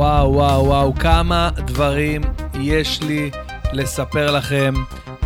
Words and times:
וואו, 0.00 0.34
וואו, 0.34 0.64
וואו, 0.64 0.94
כמה 0.94 1.50
דברים 1.66 2.22
יש 2.60 3.02
לי 3.02 3.30
לספר 3.72 4.36
לכם 4.36 4.74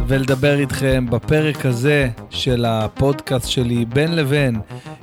ולדבר 0.06 0.58
איתכם 0.58 1.06
בפרק 1.10 1.66
הזה 1.66 2.08
של 2.30 2.64
הפודקאסט 2.64 3.48
שלי, 3.48 3.84
בין 3.84 4.16
לבין. 4.16 4.60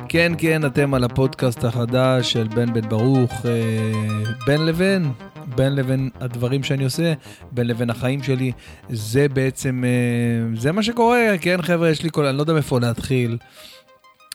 כן, 0.10 0.32
כן, 0.38 0.66
אתם 0.66 0.94
על 0.94 1.04
הפודקאסט 1.04 1.64
החדש 1.64 2.32
של 2.32 2.48
בן 2.48 2.74
בן 2.74 2.90
ברוך, 2.90 3.46
אה, 3.46 4.34
בין 4.46 4.66
לבין, 4.66 5.12
בין 5.56 5.76
לבין 5.76 6.10
הדברים 6.20 6.64
שאני 6.64 6.84
עושה, 6.84 7.14
בין 7.52 7.68
לבין 7.68 7.90
החיים 7.90 8.24
שלי. 8.24 8.52
זה 8.90 9.30
בעצם, 9.30 9.84
אה, 9.86 10.58
זה 10.60 10.72
מה 10.72 10.84
שקורה, 10.84 11.20
כן, 11.42 11.62
חבר'ה, 11.62 11.90
יש 11.90 12.04
לי 12.04 12.10
כל, 12.12 12.26
אני 12.26 12.38
לא 12.38 12.42
יודע 12.42 12.54
מאיפה 12.54 12.80
להתחיל. 12.80 13.38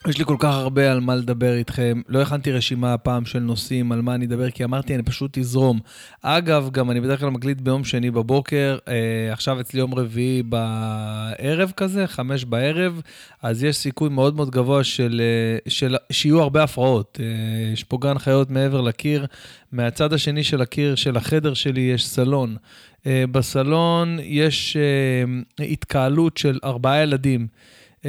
יש 0.08 0.18
לי 0.18 0.24
כל 0.24 0.36
כך 0.38 0.54
הרבה 0.54 0.92
על 0.92 1.00
מה 1.00 1.14
לדבר 1.14 1.54
איתכם. 1.54 2.00
לא 2.08 2.22
הכנתי 2.22 2.52
רשימה 2.52 2.94
הפעם 2.94 3.24
של 3.24 3.38
נושאים 3.38 3.92
על 3.92 4.02
מה 4.02 4.14
אני 4.14 4.26
אדבר, 4.26 4.50
כי 4.50 4.64
אמרתי, 4.64 4.94
אני 4.94 5.02
פשוט 5.02 5.38
אזרום. 5.38 5.80
אגב, 6.22 6.70
גם 6.72 6.90
אני 6.90 7.00
בדרך 7.00 7.20
כלל 7.20 7.28
מקליט 7.28 7.60
ביום 7.60 7.84
שני 7.84 8.10
בבוקר, 8.10 8.78
אה, 8.88 9.32
עכשיו 9.32 9.60
אצלי 9.60 9.80
יום 9.80 9.94
רביעי 9.94 10.42
בערב 10.42 11.72
כזה, 11.76 12.06
חמש 12.06 12.44
בערב, 12.44 13.00
אז 13.42 13.64
יש 13.64 13.76
סיכוי 13.76 14.08
מאוד 14.08 14.36
מאוד 14.36 14.50
גבוה 14.50 14.84
של, 14.84 15.20
אה, 15.24 15.70
של, 15.70 15.96
שיהיו 16.12 16.42
הרבה 16.42 16.62
הפרעות. 16.62 17.20
אה, 17.22 17.72
יש 17.72 17.84
פה 17.84 17.98
גן 18.00 18.18
חיות 18.18 18.50
מעבר 18.50 18.80
לקיר. 18.80 19.26
מהצד 19.72 20.12
השני 20.12 20.44
של 20.44 20.62
הקיר 20.62 20.94
של 20.94 21.16
החדר 21.16 21.54
שלי 21.54 21.80
יש 21.80 22.08
סלון. 22.08 22.56
בסלון 23.06 24.18
יש 24.22 24.76
התקהלות 25.58 26.36
של 26.36 26.58
ארבעה 26.64 27.02
ילדים. 27.02 27.46
Uh, 28.06 28.08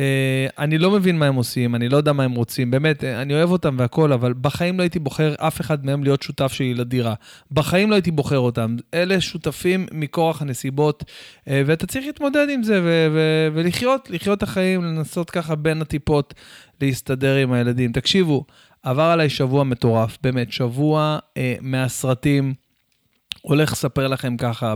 אני 0.60 0.78
לא 0.78 0.92
מבין 0.92 1.20
מה 1.20 1.26
הם 1.26 1.36
עושים, 1.36 1.76
אני 1.76 1.90
לא 1.90 1.98
יודע 1.98 2.14
מה 2.14 2.24
הם 2.24 2.32
רוצים, 2.32 2.72
באמת, 2.72 3.04
uh, 3.04 3.06
אני 3.06 3.34
אוהב 3.34 3.52
אותם 3.52 3.76
והכול, 3.80 4.14
אבל 4.14 4.34
בחיים 4.42 4.78
לא 4.78 4.84
הייתי 4.84 5.00
בוחר 5.00 5.36
אף 5.40 5.62
אחד 5.62 5.86
מהם 5.86 6.04
להיות 6.04 6.22
שותף 6.22 6.54
שלי 6.54 6.74
לדירה. 6.74 7.14
בחיים 7.52 7.90
לא 7.90 7.96
הייתי 7.96 8.12
בוחר 8.12 8.40
אותם. 8.40 8.76
אלה 8.94 9.22
שותפים 9.22 9.86
מכורח 9.92 10.42
הנסיבות, 10.42 11.04
uh, 11.04 11.50
ואתה 11.66 11.88
צריך 11.88 12.06
להתמודד 12.06 12.48
עם 12.50 12.64
זה 12.64 12.82
ו- 12.84 13.08
ו- 13.14 13.50
ולחיות, 13.54 14.10
לחיות 14.10 14.38
את 14.38 14.44
החיים, 14.44 14.84
לנסות 14.84 15.30
ככה 15.30 15.56
בין 15.56 15.82
הטיפות 15.82 16.34
להסתדר 16.82 17.36
עם 17.36 17.54
הילדים. 17.54 17.92
תקשיבו, 17.92 18.46
עבר 18.84 19.04
עליי 19.04 19.30
שבוע 19.30 19.64
מטורף, 19.64 20.18
באמת, 20.24 20.52
שבוע 20.52 21.20
uh, 21.22 21.40
מהסרטים. 21.62 22.67
הולך 23.48 23.72
לספר 23.72 24.08
לכם 24.08 24.38
ככה 24.38 24.76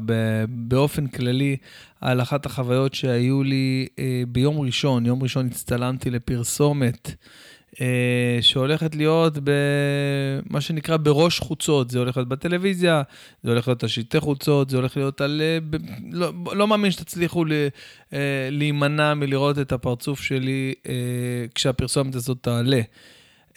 באופן 0.50 1.08
כללי 1.08 1.58
על 2.02 2.22
אחת 2.22 2.46
החוויות 2.46 2.94
שהיו 2.94 3.44
לי 3.44 3.88
אה, 4.00 4.24
ביום 4.28 4.60
ראשון. 4.60 5.06
יום 5.06 5.24
ראשון 5.24 5.48
הצטלמתי 5.48 6.10
לפרסומת 6.10 7.16
אה, 7.82 8.38
שהולכת 8.42 8.96
להיות 8.96 9.34
במה 9.44 10.62
שנקרא 10.62 10.98
בראש 10.98 11.40
חוצות. 11.40 11.90
זה 11.90 12.00
הולך 12.00 12.18
להיות 12.18 12.30
בטלוויזיה, 12.30 13.02
זה 13.44 13.52
הולך 13.52 13.68
להיות 13.68 13.84
על 13.84 13.90
חוצות, 14.20 14.70
זה 14.70 14.78
הולך 14.78 14.98
להיות 14.98 15.22
על... 15.22 15.42
אה, 15.42 15.58
לא, 16.12 16.32
לא 16.54 16.68
מאמין 16.68 16.92
שתצליחו 16.92 17.46
להימנע 18.52 19.14
מלראות 19.14 19.60
את 19.60 19.72
הפרצוף 19.72 20.22
שלי 20.22 20.74
כשהפרסומת 21.56 22.16
הזאת 22.16 22.38
תעלה. 22.42 22.82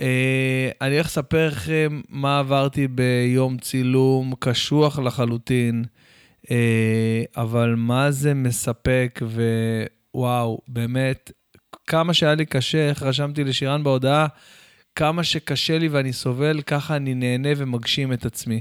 אה, 0.01 0.71
אני 0.81 0.95
הולך 0.95 1.07
לספר 1.07 1.49
לכם 1.49 2.01
מה 2.09 2.39
עברתי 2.39 2.89
ביום 2.89 3.59
צילום 3.59 4.35
קשוח 4.39 4.99
לחלוטין, 4.99 5.85
אה, 6.51 7.23
אבל 7.37 7.75
מה 7.77 8.11
זה 8.11 8.35
מספק, 8.35 9.21
ווואו, 10.15 10.61
באמת, 10.69 11.33
כמה 11.87 12.15
שהיה 12.15 12.35
לי 12.35 12.47
קשה, 12.47 12.89
איך 12.89 13.03
רשמתי 13.03 13.45
לשירן 13.45 13.85
בהודעה, 13.85 14.27
כמה 14.95 15.25
שקשה 15.25 15.79
לי 15.79 15.89
ואני 15.89 16.13
סובל, 16.13 16.63
ככה 16.63 16.97
אני 16.97 17.15
נהנה 17.15 17.49
ומגשים 17.57 18.13
את 18.13 18.27
עצמי. 18.27 18.61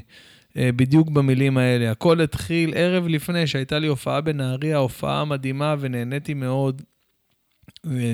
אה, 0.57 0.69
בדיוק 0.75 1.09
במילים 1.09 1.57
האלה. 1.57 1.91
הכל 1.91 2.21
התחיל 2.21 2.73
ערב 2.75 3.07
לפני 3.07 3.47
שהייתה 3.47 3.79
לי 3.79 3.87
הופעה 3.87 4.21
בנהריה, 4.21 4.77
הופעה 4.77 5.25
מדהימה 5.25 5.75
ונהניתי 5.79 6.33
מאוד. 6.33 6.81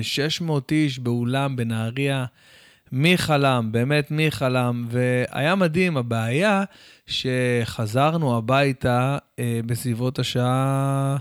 600 0.02 0.72
איש 0.72 0.98
באולם 0.98 1.56
בנהריה. 1.56 2.24
מי 2.92 3.18
חלם, 3.18 3.68
באמת 3.72 4.10
מי 4.10 4.30
חלם, 4.30 4.86
והיה 4.90 5.54
מדהים, 5.54 5.96
הבעיה 5.96 6.64
שחזרנו 7.06 8.36
הביתה 8.36 9.18
אה, 9.38 9.60
בסביבות 9.66 10.18
השעה 10.18 11.16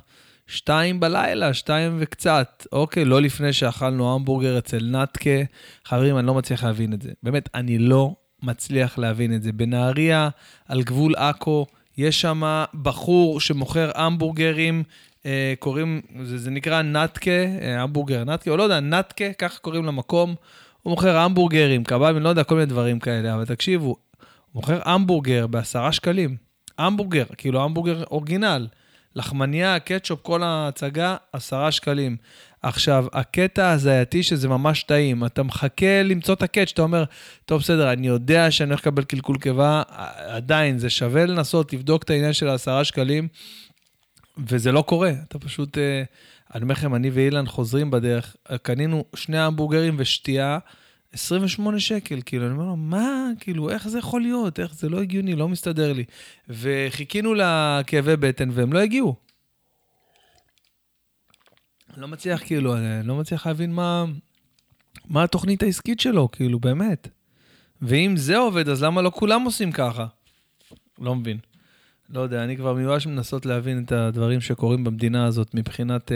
שתיים 0.47 0.99
בלילה, 0.99 1.53
שתיים 1.53 1.97
וקצת. 1.99 2.67
אוקיי, 2.71 3.05
לא 3.05 3.21
לפני 3.21 3.53
שאכלנו 3.53 4.15
המבורגר 4.15 4.57
אצל 4.57 4.85
נתקה. 4.85 5.39
חברים, 5.85 6.17
אני 6.17 6.27
לא 6.27 6.33
מצליח 6.33 6.63
להבין 6.63 6.93
את 6.93 7.01
זה. 7.01 7.11
באמת, 7.23 7.49
אני 7.55 7.77
לא 7.77 8.15
מצליח 8.43 8.97
להבין 8.97 9.35
את 9.35 9.43
זה. 9.43 9.51
בנהריה, 9.51 10.29
על 10.67 10.83
גבול 10.83 11.15
עכו, 11.15 11.65
יש 11.97 12.21
שם 12.21 12.63
בחור 12.81 13.39
שמוכר 13.39 13.91
המבורגרים, 13.95 14.83
אה, 15.25 15.53
קוראים, 15.59 16.01
זה, 16.23 16.37
זה 16.37 16.51
נקרא 16.51 16.81
נתקה, 16.81 17.31
אה, 17.31 17.81
המבורגר 17.81 18.23
נתקה, 18.23 18.51
או 18.51 18.57
לא 18.57 18.63
יודע, 18.63 18.79
נתקה, 18.79 19.33
ככה 19.33 19.59
קוראים 19.59 19.85
למקום. 19.85 20.35
הוא 20.83 20.91
מוכר 20.91 21.17
המבורגרים, 21.17 21.83
קבבים, 21.83 22.23
לא 22.23 22.29
יודע, 22.29 22.43
כל 22.43 22.55
מיני 22.55 22.65
דברים 22.65 22.99
כאלה, 22.99 23.35
אבל 23.35 23.45
תקשיבו, 23.45 23.85
הוא 23.85 23.95
מוכר 24.55 24.79
המבורגר 24.85 25.47
בעשרה 25.47 25.91
שקלים. 25.91 26.35
המבורגר, 26.77 27.23
כאילו 27.37 27.63
המבורגר 27.63 28.03
אורגינל. 28.03 28.67
לחמניה, 29.15 29.79
קטשופ, 29.79 30.19
כל 30.21 30.43
ההצגה, 30.43 31.15
עשרה 31.33 31.71
שקלים. 31.71 32.17
עכשיו, 32.61 33.05
הקטע 33.13 33.71
הזייתי 33.71 34.23
שזה 34.23 34.47
ממש 34.47 34.83
טעים, 34.83 35.25
אתה 35.25 35.43
מחכה 35.43 36.03
למצוא 36.03 36.33
את 36.33 36.41
הקאץ', 36.41 36.71
אתה 36.73 36.81
אומר, 36.81 37.03
טוב, 37.45 37.61
בסדר, 37.61 37.93
אני 37.93 38.07
יודע 38.07 38.51
שאני 38.51 38.69
הולך 38.69 38.79
לקבל 38.79 39.03
קלקול 39.03 39.37
קיבה, 39.37 39.81
עדיין, 40.15 40.77
זה 40.77 40.89
שווה 40.89 41.25
לנסות 41.25 41.73
לבדוק 41.73 42.03
את 42.03 42.09
העניין 42.09 42.33
של 42.33 42.47
העשרה 42.47 42.83
שקלים, 42.83 43.27
וזה 44.47 44.71
לא 44.71 44.81
קורה, 44.81 45.11
אתה 45.27 45.39
פשוט... 45.39 45.77
Uh, 45.77 45.79
אני 46.55 46.63
אומר 46.63 46.73
לכם, 46.73 46.95
אני 46.95 47.09
ואילן 47.09 47.45
חוזרים 47.45 47.91
בדרך, 47.91 48.35
קנינו 48.61 49.05
שני 49.15 49.39
המבורגרים 49.39 49.95
ושתייה, 49.97 50.59
28 51.13 51.79
שקל, 51.79 52.19
כאילו, 52.25 52.45
אני 52.45 52.53
אומר 52.53 52.65
לו, 52.65 52.75
מה, 52.75 53.29
כאילו, 53.39 53.69
איך 53.69 53.87
זה 53.87 53.99
יכול 53.99 54.21
להיות? 54.21 54.59
איך 54.59 54.73
זה 54.73 54.89
לא 54.89 55.01
הגיוני, 55.01 55.35
לא 55.35 55.49
מסתדר 55.49 55.93
לי. 55.93 56.03
וחיכינו 56.49 57.33
לכאבי 57.33 58.15
בטן 58.15 58.49
והם 58.51 58.73
לא 58.73 58.79
הגיעו. 58.79 59.15
לא 61.97 62.07
מצליח, 62.07 62.43
כאילו, 62.43 62.77
אני 62.77 63.07
לא 63.07 63.15
מצליח 63.15 63.47
להבין 63.47 63.73
מה, 63.73 64.05
מה 65.05 65.23
התוכנית 65.23 65.63
העסקית 65.63 65.99
שלו, 65.99 66.31
כאילו, 66.31 66.59
באמת. 66.59 67.07
ואם 67.81 68.17
זה 68.17 68.37
עובד, 68.37 68.69
אז 68.69 68.83
למה 68.83 69.01
לא 69.01 69.11
כולם 69.13 69.41
עושים 69.41 69.71
ככה? 69.71 70.07
לא 70.99 71.15
מבין. 71.15 71.37
לא 72.13 72.21
יודע, 72.21 72.43
אני 72.43 72.57
כבר 72.57 72.73
מיואש 72.73 73.07
מנסות 73.07 73.45
להבין 73.45 73.83
את 73.83 73.91
הדברים 73.91 74.41
שקורים 74.41 74.83
במדינה 74.83 75.25
הזאת 75.25 75.53
מבחינת 75.53 76.11
uh, 76.11 76.13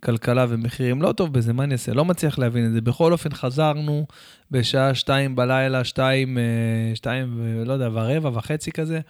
כלכלה 0.00 0.46
ומחירים. 0.48 1.02
לא 1.02 1.12
טוב 1.12 1.32
בזה, 1.32 1.52
מה 1.52 1.64
אני 1.64 1.72
אעשה? 1.72 1.94
לא 1.94 2.04
מצליח 2.04 2.38
להבין 2.38 2.66
את 2.66 2.72
זה. 2.72 2.80
בכל 2.80 3.12
אופן, 3.12 3.34
חזרנו 3.34 4.06
בשעה 4.50 4.94
שתיים 4.94 5.36
בלילה, 5.36 5.84
שתיים, 5.84 6.38
uh, 6.38 6.96
שתיים, 6.96 7.40
לא 7.66 7.72
יודע, 7.72 7.88
ורבע, 7.92 8.30
וחצי 8.34 8.72
כזה. 8.72 9.00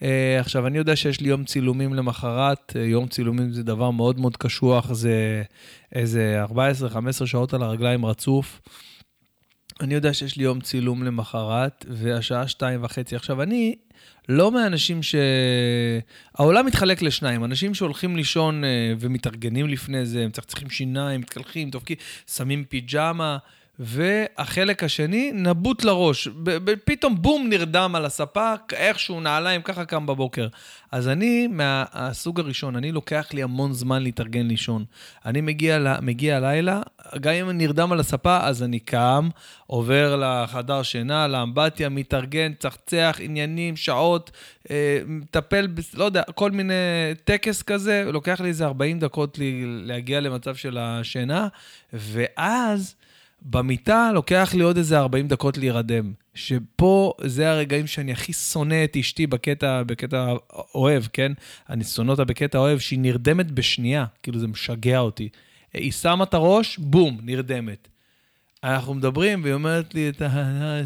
Uh, 0.00 0.04
עכשיו, 0.40 0.66
אני 0.66 0.78
יודע 0.78 0.96
שיש 0.96 1.20
לי 1.20 1.28
יום 1.28 1.44
צילומים 1.44 1.94
למחרת. 1.94 2.72
Uh, 2.76 2.78
יום 2.78 3.08
צילומים 3.08 3.52
זה 3.52 3.62
דבר 3.62 3.90
מאוד 3.90 4.20
מאוד 4.20 4.36
קשוח, 4.36 4.92
זה 4.92 5.42
איזה 5.92 6.44
14-15 7.22 7.26
שעות 7.26 7.54
על 7.54 7.62
הרגליים 7.62 8.06
רצוף. 8.06 8.60
אני 9.80 9.94
יודע 9.94 10.14
שיש 10.14 10.36
לי 10.36 10.44
יום 10.44 10.60
צילום 10.60 11.02
למחרת, 11.02 11.84
והשעה 11.88 12.48
שתיים 12.48 12.84
וחצי. 12.84 13.16
עכשיו, 13.16 13.42
אני 13.42 13.74
לא 14.28 14.52
מהאנשים 14.52 15.02
ש... 15.02 15.14
העולם 16.34 16.66
מתחלק 16.66 17.02
לשניים, 17.02 17.44
אנשים 17.44 17.74
שהולכים 17.74 18.16
לישון 18.16 18.64
אה, 18.64 18.92
ומתארגנים 19.00 19.68
לפני 19.68 20.06
זה, 20.06 20.24
הם 20.24 20.30
צריכים 20.30 20.70
שיניים, 20.70 21.20
מתקלחים, 21.20 21.70
תופקים, 21.70 21.96
שמים 22.26 22.64
פיג'מה. 22.64 23.38
והחלק 23.78 24.84
השני, 24.84 25.30
נבוט 25.34 25.84
לראש. 25.84 26.28
פתאום 26.84 27.22
בום, 27.22 27.48
נרדם 27.48 27.92
על 27.94 28.04
הספה, 28.04 28.54
איכשהו 28.72 29.20
נעליים, 29.20 29.62
ככה 29.62 29.84
קם 29.84 30.06
בבוקר. 30.06 30.48
אז 30.92 31.08
אני, 31.08 31.46
מהסוג 31.46 32.40
הראשון, 32.40 32.76
אני 32.76 32.92
לוקח 32.92 33.28
לי 33.32 33.42
המון 33.42 33.72
זמן 33.72 34.02
להתארגן 34.02 34.46
לישון. 34.46 34.84
אני 35.24 35.40
מגיע, 35.40 35.96
מגיע 36.02 36.36
הלילה, 36.36 36.80
גם 37.20 37.32
אם 37.32 37.50
אני 37.50 37.66
נרדם 37.66 37.92
על 37.92 38.00
הספה, 38.00 38.38
אז 38.42 38.62
אני 38.62 38.78
קם, 38.78 39.28
עובר 39.66 40.16
לחדר 40.16 40.82
שינה, 40.82 41.28
לאמבטיה, 41.28 41.88
מתארגן, 41.88 42.52
צחצח, 42.58 43.16
עניינים, 43.20 43.76
שעות, 43.76 44.30
אה, 44.70 44.98
מטפל, 45.06 45.66
ב, 45.66 45.80
לא 45.94 46.04
יודע, 46.04 46.22
כל 46.34 46.50
מיני 46.50 46.74
טקס 47.24 47.62
כזה, 47.62 48.04
לוקח 48.12 48.40
לי 48.40 48.48
איזה 48.48 48.64
40 48.64 48.98
דקות 48.98 49.38
להגיע 49.84 50.20
למצב 50.20 50.54
של 50.54 50.78
השינה, 50.78 51.48
ואז... 51.92 52.94
במיטה 53.44 54.10
לוקח 54.14 54.50
לי 54.54 54.62
עוד 54.62 54.76
איזה 54.76 54.98
40 54.98 55.28
דקות 55.28 55.58
להירדם. 55.58 56.12
שפה 56.34 57.12
זה 57.24 57.50
הרגעים 57.50 57.86
שאני 57.86 58.12
הכי 58.12 58.32
שונא 58.32 58.84
את 58.84 58.96
אשתי 58.96 59.26
בקטע, 59.26 59.82
בקטע 59.82 60.32
אוהב, 60.74 61.04
כן? 61.12 61.32
אני 61.68 61.84
שונא 61.84 62.10
אותה 62.10 62.24
בקטע 62.24 62.58
אוהב, 62.58 62.78
שהיא 62.78 62.98
נרדמת 62.98 63.50
בשנייה, 63.50 64.04
כאילו 64.22 64.38
זה 64.38 64.46
משגע 64.46 64.98
אותי. 64.98 65.28
היא 65.74 65.92
שמה 65.92 66.24
את 66.24 66.34
הראש, 66.34 66.78
בום, 66.78 67.18
נרדמת. 67.22 67.88
אנחנו 68.64 68.94
מדברים, 68.94 69.42
והיא 69.42 69.54
אומרת 69.54 69.94
לי 69.94 70.08
את 70.08 70.22
ה... 70.22 70.80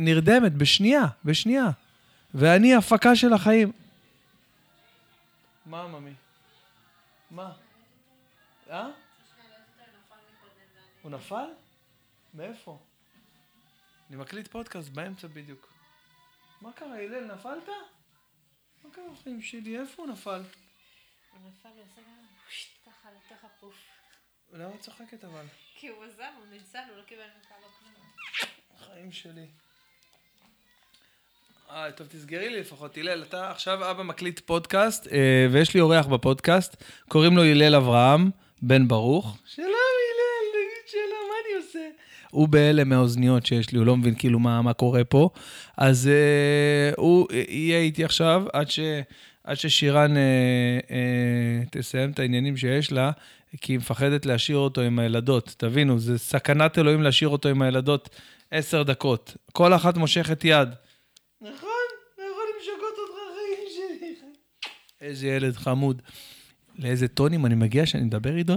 נרדמת 0.00 0.52
בשנייה, 0.52 1.06
בשנייה. 1.24 1.70
ואני 2.34 2.74
הפקה 2.74 3.16
של 3.16 3.32
החיים. 3.32 3.72
מה, 5.66 5.86
ממי? 5.88 6.10
מה? 7.30 7.50
אה? 8.70 8.88
הוא 11.08 11.16
נפל? 11.16 11.46
מאיפה? 12.34 12.78
אני 14.08 14.16
מקליט 14.16 14.48
פודקאסט 14.48 14.88
באמצע 14.88 15.28
בדיוק. 15.28 15.68
מה 16.60 16.72
קרה, 16.72 16.98
הלל, 16.98 17.24
נפלת? 17.24 17.68
מה 18.84 18.90
קרה 18.92 19.04
בחיים 19.12 19.42
שלי? 19.42 19.78
איפה 19.78 20.02
הוא 20.02 20.10
נפל? 20.10 20.42
הוא 21.32 21.40
נפל 21.48 21.68
ועשה 21.68 22.00
ככה 22.86 23.08
לתוך 23.10 23.44
הפוף. 23.44 23.74
למה 24.52 24.74
את 24.74 24.80
צוחקת 24.80 25.24
אבל? 25.24 25.44
כי 25.74 25.88
הוא 25.88 26.04
עזב, 26.04 26.22
הוא 26.38 26.46
ניצל, 26.50 26.78
הוא 26.88 26.96
לא 26.96 27.02
קיבל 27.02 27.22
מכה 27.40 27.54
לא 27.62 27.66
כלום. 27.78 27.92
חיים 28.78 29.12
שלי. 29.12 29.46
אה, 31.70 31.92
טוב, 31.92 32.06
תסגרי 32.06 32.48
לי 32.48 32.60
לפחות, 32.60 32.96
הלל, 32.96 33.22
אתה 33.22 33.50
עכשיו 33.50 33.90
אבא 33.90 34.02
מקליט 34.02 34.40
פודקאסט, 34.40 35.06
אה, 35.06 35.46
ויש 35.52 35.74
לי 35.74 35.80
אורח 35.80 36.06
בפודקאסט, 36.06 36.84
קוראים 37.08 37.36
לו 37.36 37.42
הלל 37.42 37.74
אברהם, 37.74 38.30
בן 38.62 38.88
ברוך. 38.88 39.38
שלום, 39.46 39.97
שלום, 40.90 41.28
מה 41.28 41.34
אני 41.44 41.64
עושה? 41.64 41.88
הוא 42.30 42.48
בהלם 42.48 42.88
מהאוזניות 42.88 43.46
שיש 43.46 43.72
לי, 43.72 43.78
הוא 43.78 43.86
לא 43.86 43.96
מבין 43.96 44.14
כאילו 44.14 44.38
מה, 44.38 44.62
מה 44.62 44.72
קורה 44.72 45.04
פה. 45.04 45.30
אז 45.76 46.08
אה, 46.08 46.90
הוא 46.96 47.26
יהיה 47.48 47.78
איתי 47.78 48.04
עכשיו 48.04 48.44
עד, 48.52 48.70
ש, 48.70 48.80
עד 49.44 49.56
ששירן 49.56 50.16
אה, 50.16 50.22
אה, 50.90 51.64
תסיים 51.70 52.10
את 52.10 52.18
העניינים 52.18 52.56
שיש 52.56 52.92
לה, 52.92 53.10
כי 53.60 53.72
היא 53.72 53.78
מפחדת 53.78 54.26
להשאיר 54.26 54.58
אותו 54.58 54.80
עם 54.80 54.98
הילדות. 54.98 55.54
תבינו, 55.58 55.98
זה 55.98 56.18
סכנת 56.18 56.78
אלוהים 56.78 57.02
להשאיר 57.02 57.28
אותו 57.28 57.48
עם 57.48 57.62
הילדות 57.62 58.08
עשר 58.50 58.82
דקות. 58.82 59.36
כל 59.52 59.74
אחת 59.74 59.96
מושכת 59.96 60.44
יד. 60.44 60.68
נכון, 61.40 61.52
נכון, 62.14 62.46
משגעות 62.60 62.94
אותך 62.98 63.20
חיים 63.34 63.68
שלי. 63.76 64.14
איזה 65.00 65.28
ילד 65.28 65.56
חמוד. 65.56 66.02
לאיזה 66.78 67.08
טונים 67.08 67.46
אני 67.46 67.54
מגיע 67.54 67.86
שאני 67.86 68.04
מדבר 68.04 68.36
איתו? 68.36 68.54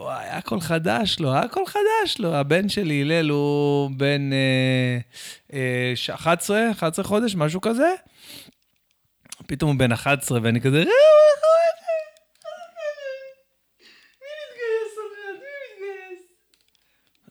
וואי, 0.00 0.26
הכל 0.28 0.60
חדש 0.60 1.20
לו, 1.20 1.34
הכל 1.34 1.66
חדש 1.66 2.18
לו. 2.18 2.34
הבן 2.34 2.68
שלי, 2.68 3.02
הלל, 3.02 3.28
הוא 3.28 3.90
בן 3.96 4.32
אה, 4.32 4.98
אה, 5.52 6.14
11, 6.14 6.70
11 6.70 7.04
חודש, 7.04 7.34
משהו 7.34 7.60
כזה. 7.60 7.94
פתאום 9.46 9.70
הוא 9.70 9.78
בן 9.78 9.92
11, 9.92 10.38
ואני 10.42 10.60
כזה, 10.60 10.84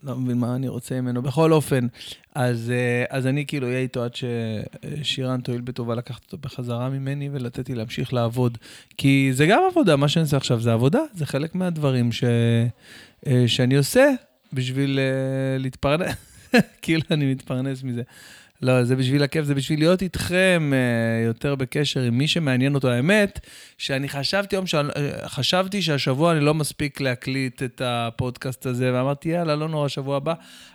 לא 0.10 0.16
מבין 0.16 0.38
מה 0.38 0.56
אני 0.56 0.68
רוצה 0.68 1.02
ממנו. 1.02 1.22
בכל 1.22 1.54
אופן, 1.54 1.88
אז, 2.36 2.72
אה, 2.72 3.04
אז 3.10 3.28
אני 3.28 3.46
כאילו 3.46 3.68
אהיה 3.68 3.80
איתו 3.80 4.04
עד 4.04 4.12
ששירן 4.16 5.42
תואיל 5.42 5.62
בטובה 5.62 5.96
לקחת 5.96 6.24
אותו 6.24 6.38
בחזרה 6.38 6.90
ממני 6.90 7.30
ולתת 7.32 7.70
לי 7.70 7.76
להמשיך 7.76 8.14
לעבוד. 8.14 8.58
כי 8.98 9.30
זה 9.34 9.46
גם 9.46 9.62
עבודה, 9.72 9.96
מה 9.96 10.08
שאני 10.08 10.24
עושה 10.24 10.38
עכשיו 10.38 10.60
זה 10.62 10.74
עבודה, 10.74 11.00
זה 11.14 11.26
חלק 11.26 11.56
מהדברים 11.56 12.12
ש, 12.12 12.24
אה, 13.28 13.44
שאני 13.48 13.76
עושה 13.76 14.10
בשביל 14.54 15.00
אה, 15.00 15.58
להתפרנס, 15.58 16.16
כאילו 16.82 17.02
אני 17.12 17.32
מתפרנס 17.32 17.84
מזה. 17.84 18.02
לא, 18.62 18.84
זה 18.84 18.96
בשביל 18.96 19.24
הכיף, 19.24 19.46
זה 19.46 19.56
בשביל 19.56 19.80
להיות 19.80 20.02
איתכם 20.02 20.72
אה, 20.74 21.26
יותר 21.26 21.56
בקשר 21.56 22.02
עם 22.02 22.18
מי 22.18 22.28
שמעניין 22.28 22.76
אותו. 22.76 22.90
האמת, 22.90 23.40
שאני 23.78 24.10
חשבתי 24.10 24.56
יום, 24.56 24.66
אה, 24.96 25.30
חשבתי 25.30 25.82
שהשבוע 25.82 26.32
אני 26.32 26.40
לא 26.40 26.54
מספיק 26.54 27.02
להקליט 27.02 27.64
את 27.64 27.82
הפודקאסט 27.86 28.66
הזה, 28.66 28.94
ואמרתי, 28.94 29.30
יאללה, 29.30 29.56
לא 29.56 29.68
נורא, 29.68 29.88
שבוע 29.88 30.18
הבא. 30.18 30.34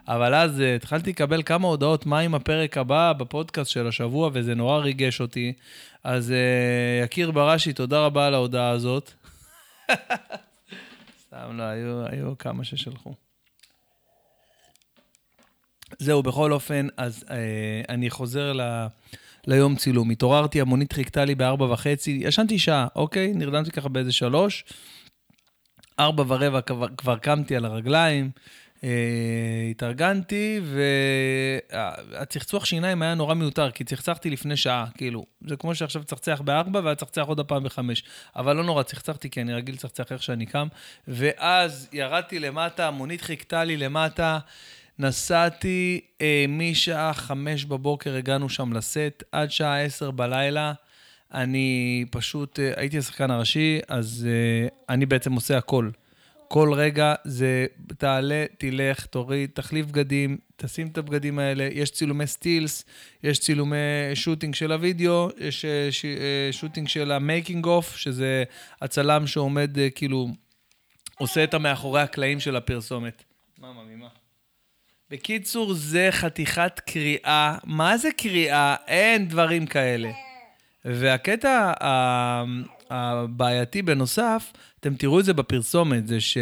אבל 0.08 0.34
אז 0.34 0.60
אה, 0.60 0.74
התחלתי 0.74 1.10
לקבל 1.10 1.42
כמה 1.42 1.68
הודעות, 1.68 2.06
מה 2.06 2.18
עם 2.18 2.34
הפרק 2.34 2.78
הבא 2.78 3.12
בפודקאסט 3.12 3.70
של 3.70 3.86
השבוע, 3.86 4.30
וזה 4.32 4.54
נורא 4.54 4.78
ריגש 4.78 5.20
אותי. 5.20 5.52
אז 6.04 6.34
יקיר 7.04 7.30
בראשי, 7.30 7.72
תודה 7.72 8.00
רבה 8.06 8.26
על 8.26 8.34
ההודעה 8.34 8.70
הזאת. 8.70 9.10
סתם 11.26 11.56
לא, 11.56 11.62
היו, 11.62 12.06
היו 12.06 12.38
כמה 12.38 12.64
ששלחו. 12.64 13.14
זהו, 15.98 16.22
בכל 16.22 16.52
אופן, 16.52 16.86
אז 16.96 17.24
אה, 17.30 17.36
אני 17.88 18.10
חוזר 18.10 18.52
ל, 18.52 18.86
ליום 19.46 19.76
צילום. 19.76 20.10
התעוררתי, 20.10 20.60
המונית 20.60 20.92
חיכתה 20.92 21.24
לי 21.24 21.34
בארבע 21.34 21.64
וחצי, 21.64 22.20
ישנתי 22.22 22.58
שעה, 22.58 22.86
אוקיי? 22.96 23.32
נרדמתי 23.34 23.70
ככה 23.70 23.88
באיזה 23.88 24.12
שלוש. 24.12 24.64
ארבע 26.00 26.24
ורבע 26.28 26.60
כבר, 26.60 26.86
כבר 26.96 27.18
קמתי 27.18 27.56
על 27.56 27.64
הרגליים, 27.64 28.30
אה, 28.84 29.68
התארגנתי, 29.70 30.60
והצחצוח 31.72 32.64
שיניים 32.64 33.02
היה 33.02 33.14
נורא 33.14 33.34
מיותר, 33.34 33.70
כי 33.70 33.84
צחצחתי 33.84 34.30
לפני 34.30 34.56
שעה, 34.56 34.86
כאילו, 34.96 35.26
זה 35.46 35.56
כמו 35.56 35.74
שעכשיו 35.74 36.04
צחצח 36.04 36.40
בארבע, 36.44 36.80
והיה 36.84 36.94
צחצח 36.94 37.22
עוד 37.26 37.40
הפעם 37.40 37.64
בחמש. 37.64 38.04
אבל 38.36 38.56
לא 38.56 38.64
נורא, 38.64 38.82
צחצחתי, 38.82 39.30
כי 39.30 39.40
אני 39.40 39.54
רגיל 39.54 39.74
לצחצח 39.74 40.12
איך 40.12 40.22
שאני 40.22 40.46
קם. 40.46 40.68
ואז 41.08 41.88
ירדתי 41.92 42.38
למטה, 42.38 42.88
המונית 42.88 43.22
חיכתה 43.22 43.64
לי 43.64 43.76
למטה. 43.76 44.38
נסעתי 44.98 46.00
אה, 46.20 46.44
משעה 46.48 47.14
חמש 47.14 47.64
בבוקר, 47.64 48.16
הגענו 48.16 48.48
שם 48.48 48.72
לסט, 48.72 49.22
עד 49.32 49.50
שעה 49.50 49.82
עשר 49.82 50.10
בלילה. 50.10 50.72
אני 51.32 52.04
פשוט, 52.10 52.60
אה, 52.60 52.72
הייתי 52.76 52.98
השחקן 52.98 53.30
הראשי, 53.30 53.80
אז 53.88 54.28
אה, 54.30 54.94
אני 54.94 55.06
בעצם 55.06 55.32
עושה 55.32 55.58
הכל. 55.58 55.90
כל 56.48 56.72
רגע 56.74 57.14
זה 57.24 57.66
תעלה, 57.98 58.44
תלך, 58.58 59.06
תוריד, 59.06 59.50
תחליף 59.54 59.86
בגדים, 59.86 60.38
תשים 60.56 60.86
את 60.86 60.98
הבגדים 60.98 61.38
האלה. 61.38 61.68
יש 61.72 61.90
צילומי 61.90 62.26
סטילס, 62.26 62.84
יש 63.22 63.38
צילומי 63.38 63.76
shooting 64.14 64.54
של 64.54 64.72
הוידאו, 64.72 65.28
יש 65.38 65.64
אה, 65.64 65.92
ש, 65.92 66.04
אה, 66.04 66.48
shooting 66.52 66.88
של 66.88 67.12
ה 67.12 67.20
making 67.20 67.66
of, 67.66 67.96
שזה 67.96 68.44
הצלם 68.80 69.26
שעומד, 69.26 69.78
אה, 69.78 69.90
כאילו, 69.90 70.28
עושה 71.18 71.44
את 71.44 71.54
המאחורי 71.54 72.00
הקלעים 72.00 72.40
של 72.40 72.56
הפרסומת. 72.56 73.24
מה, 73.58 73.72
מה, 73.72 73.82
ממה? 73.84 74.08
בקיצור, 75.14 75.74
זה 75.74 76.08
חתיכת 76.10 76.80
קריאה. 76.86 77.56
מה 77.64 77.96
זה 77.98 78.08
קריאה? 78.16 78.76
אין 78.86 79.28
דברים 79.28 79.66
כאלה. 79.66 80.10
והקטע 80.84 81.72
הבעייתי 82.90 83.82
בנוסף, 83.82 84.52
אתם 84.80 84.94
תראו 84.94 85.20
את 85.20 85.24
זה 85.24 85.32
בפרסומת, 85.32 86.06
זה 86.06 86.20
ש... 86.20 86.38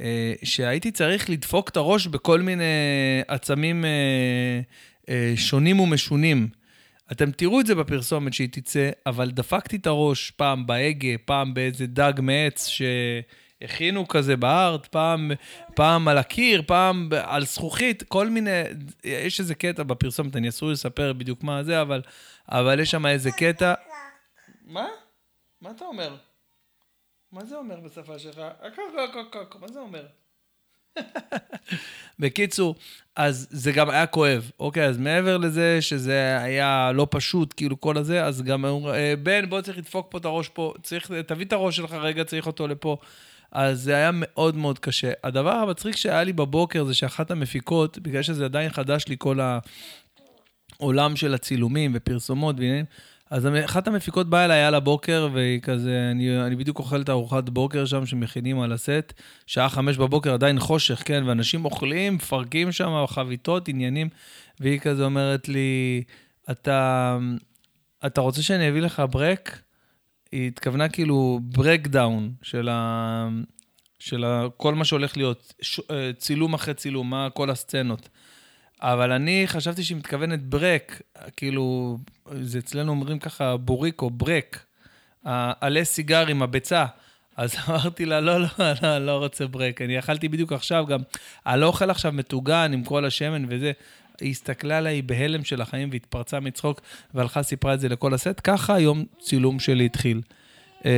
אה, 0.00 0.32
שהייתי 0.42 0.90
צריך 0.90 1.30
לדפוק 1.30 1.68
את 1.68 1.76
הראש 1.76 2.06
בכל 2.06 2.40
מיני 2.40 2.64
עצמים 3.28 3.84
אה, 3.84 3.90
אה, 5.08 5.32
שונים 5.36 5.80
ומשונים. 5.80 6.48
אתם 7.12 7.30
תראו 7.30 7.60
את 7.60 7.66
זה 7.66 7.74
בפרסומת 7.74 8.32
שהיא 8.32 8.48
תצא, 8.52 8.90
אבל 9.06 9.30
דפקתי 9.30 9.76
את 9.76 9.86
הראש 9.86 10.30
פעם 10.30 10.66
בהגה, 10.66 11.18
פעם 11.24 11.54
באיזה 11.54 11.86
דג 11.86 12.12
מעץ 12.22 12.66
ש... 12.68 12.82
הכינו 13.62 14.08
כזה 14.08 14.36
בארט, 14.36 14.86
פעם, 14.86 15.30
פעם 15.74 16.08
על 16.08 16.18
הקיר, 16.18 16.62
פעם 16.66 17.08
על 17.22 17.44
זכוכית, 17.44 18.02
כל 18.02 18.28
מיני, 18.28 18.50
יש 19.04 19.40
איזה 19.40 19.54
קטע 19.54 19.82
בפרסומת, 19.82 20.36
אני 20.36 20.48
אסור 20.48 20.70
לספר 20.70 21.12
בדיוק 21.12 21.42
מה 21.42 21.62
זה, 21.62 21.82
אבל, 21.82 22.02
אבל 22.48 22.80
יש 22.80 22.90
שם 22.90 23.06
איזה 23.06 23.30
קטע... 23.30 23.74
מה? 24.66 24.86
מה 25.60 25.70
אתה 25.70 25.84
אומר? 25.84 26.16
מה 27.32 27.44
זה 27.44 27.56
אומר 27.56 27.80
בשפה 27.80 28.18
שלך? 28.18 28.42
מה 29.60 29.68
זה 29.68 29.80
אומר? 29.80 30.06
בקיצור, 32.18 32.74
אז 33.16 33.48
זה 33.50 33.72
גם 33.72 33.90
היה 33.90 34.06
כואב, 34.06 34.50
אוקיי? 34.60 34.86
אז 34.86 34.98
מעבר 34.98 35.36
לזה 35.36 35.82
שזה 35.82 36.38
היה 36.40 36.92
לא 36.94 37.06
פשוט, 37.10 37.54
כאילו 37.56 37.80
כל 37.80 37.96
הזה, 37.96 38.24
אז 38.24 38.42
גם 38.42 38.64
אמרו, 38.64 38.92
אה, 38.92 39.14
בן, 39.22 39.50
בוא 39.50 39.60
צריך 39.60 39.78
לדפוק 39.78 40.06
פה 40.10 40.18
את 40.18 40.24
הראש 40.24 40.48
פה, 40.48 40.74
צריך, 40.82 41.10
תביא 41.26 41.46
את 41.46 41.52
הראש 41.52 41.76
שלך 41.76 41.92
רגע, 41.92 42.24
צריך 42.24 42.46
אותו 42.46 42.68
לפה. 42.68 42.96
אז 43.52 43.82
זה 43.82 43.96
היה 43.96 44.10
מאוד 44.12 44.56
מאוד 44.56 44.78
קשה. 44.78 45.10
הדבר 45.24 45.52
המצחיק 45.52 45.96
שהיה 45.96 46.24
לי 46.24 46.32
בבוקר 46.32 46.84
זה 46.84 46.94
שאחת 46.94 47.30
המפיקות, 47.30 47.98
בגלל 47.98 48.22
שזה 48.22 48.44
עדיין 48.44 48.70
חדש 48.70 49.08
לי 49.08 49.16
כל 49.18 49.38
העולם 50.80 51.16
של 51.16 51.34
הצילומים 51.34 51.90
ופרסומות 51.94 52.56
ועניינים, 52.56 52.84
אז 53.30 53.48
אחת 53.64 53.88
המפיקות 53.88 54.30
באה 54.30 54.44
אליי 54.44 54.62
על 54.62 54.74
הבוקר, 54.74 55.28
והיא 55.32 55.60
כזה, 55.60 56.08
אני, 56.10 56.40
אני 56.46 56.56
בדיוק 56.56 56.78
אוכל 56.78 57.00
את 57.00 57.10
ארוחת 57.10 57.48
בוקר 57.48 57.84
שם 57.84 58.06
שמכינים 58.06 58.60
על 58.60 58.72
הסט, 58.72 59.12
שעה 59.46 59.68
חמש 59.68 59.96
בבוקר 59.96 60.34
עדיין 60.34 60.58
חושך, 60.58 61.02
כן, 61.04 61.22
ואנשים 61.26 61.64
אוכלים, 61.64 62.14
מפרקים 62.14 62.72
שם, 62.72 63.04
חביתות, 63.06 63.68
עניינים, 63.68 64.08
והיא 64.60 64.80
כזה 64.80 65.04
אומרת 65.04 65.48
לי, 65.48 66.02
אתה, 66.50 67.18
אתה 68.06 68.20
רוצה 68.20 68.42
שאני 68.42 68.68
אביא 68.68 68.80
לך 68.80 69.02
ברק? 69.10 69.60
היא 70.32 70.48
התכוונה 70.48 70.88
כאילו 70.88 71.40
ברקדאון 71.42 72.32
של, 72.42 72.68
ה... 72.68 73.28
של 73.98 74.24
ה... 74.24 74.46
כל 74.56 74.74
מה 74.74 74.84
שהולך 74.84 75.16
להיות, 75.16 75.54
ש... 75.62 75.80
אה, 75.90 76.10
צילום 76.18 76.54
אחרי 76.54 76.74
צילום, 76.74 77.10
מה 77.10 77.28
כל 77.30 77.50
הסצנות. 77.50 78.08
אבל 78.80 79.12
אני 79.12 79.42
חשבתי 79.46 79.82
שהיא 79.82 79.96
מתכוונת 79.96 80.42
ברק, 80.42 81.02
כאילו, 81.36 81.98
זה 82.32 82.58
אצלנו 82.58 82.92
אומרים 82.92 83.18
ככה 83.18 83.56
בוריק 83.56 84.02
או 84.02 84.10
ברק, 84.10 84.64
עלי 85.60 85.84
סיגר 85.84 86.26
עם 86.26 86.42
הביצה. 86.42 86.86
אז 87.36 87.54
אמרתי 87.68 88.04
לה, 88.04 88.20
לא, 88.20 88.40
לא, 88.40 88.48
לא, 88.82 88.98
לא 88.98 89.16
רוצה 89.16 89.46
ברק. 89.46 89.82
אני 89.82 89.98
אכלתי 89.98 90.28
בדיוק 90.28 90.52
עכשיו 90.52 90.86
גם, 90.86 91.00
אני 91.46 91.60
לא 91.60 91.66
אוכל 91.66 91.90
עכשיו 91.90 92.12
מטוגן 92.12 92.70
עם 92.72 92.84
כל 92.84 93.04
השמן 93.04 93.44
וזה. 93.48 93.72
היא 94.20 94.30
הסתכלה 94.30 94.78
עליי 94.78 95.02
בהלם 95.02 95.44
של 95.44 95.60
החיים 95.60 95.88
והתפרצה 95.92 96.40
מצחוק, 96.40 96.80
והלכה, 97.14 97.42
סיפרה 97.42 97.74
את 97.74 97.80
זה 97.80 97.88
לכל 97.88 98.14
הסט. 98.14 98.40
ככה 98.44 98.74
היום 98.74 99.04
צילום 99.20 99.58
שלי 99.58 99.86
התחיל. 99.86 100.20
אמ, 100.84 100.90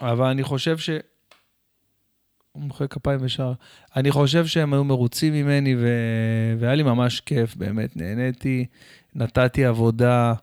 אבל 0.00 0.26
אני 0.26 0.42
חושב 0.42 0.78
ש... 0.78 0.90
הוא 2.52 2.62
מוחא 2.62 2.86
כפיים 2.86 3.18
ושר. 3.22 3.52
אני 3.96 4.10
חושב 4.10 4.46
שהם 4.46 4.72
היו 4.72 4.84
מרוצים 4.84 5.32
ממני, 5.32 5.76
ו... 5.78 5.88
והיה 6.58 6.74
לי 6.74 6.82
ממש 6.82 7.20
כיף, 7.20 7.56
באמת, 7.56 7.96
נהניתי, 7.96 8.66
נתתי 9.14 9.64
עבודה, 9.64 10.34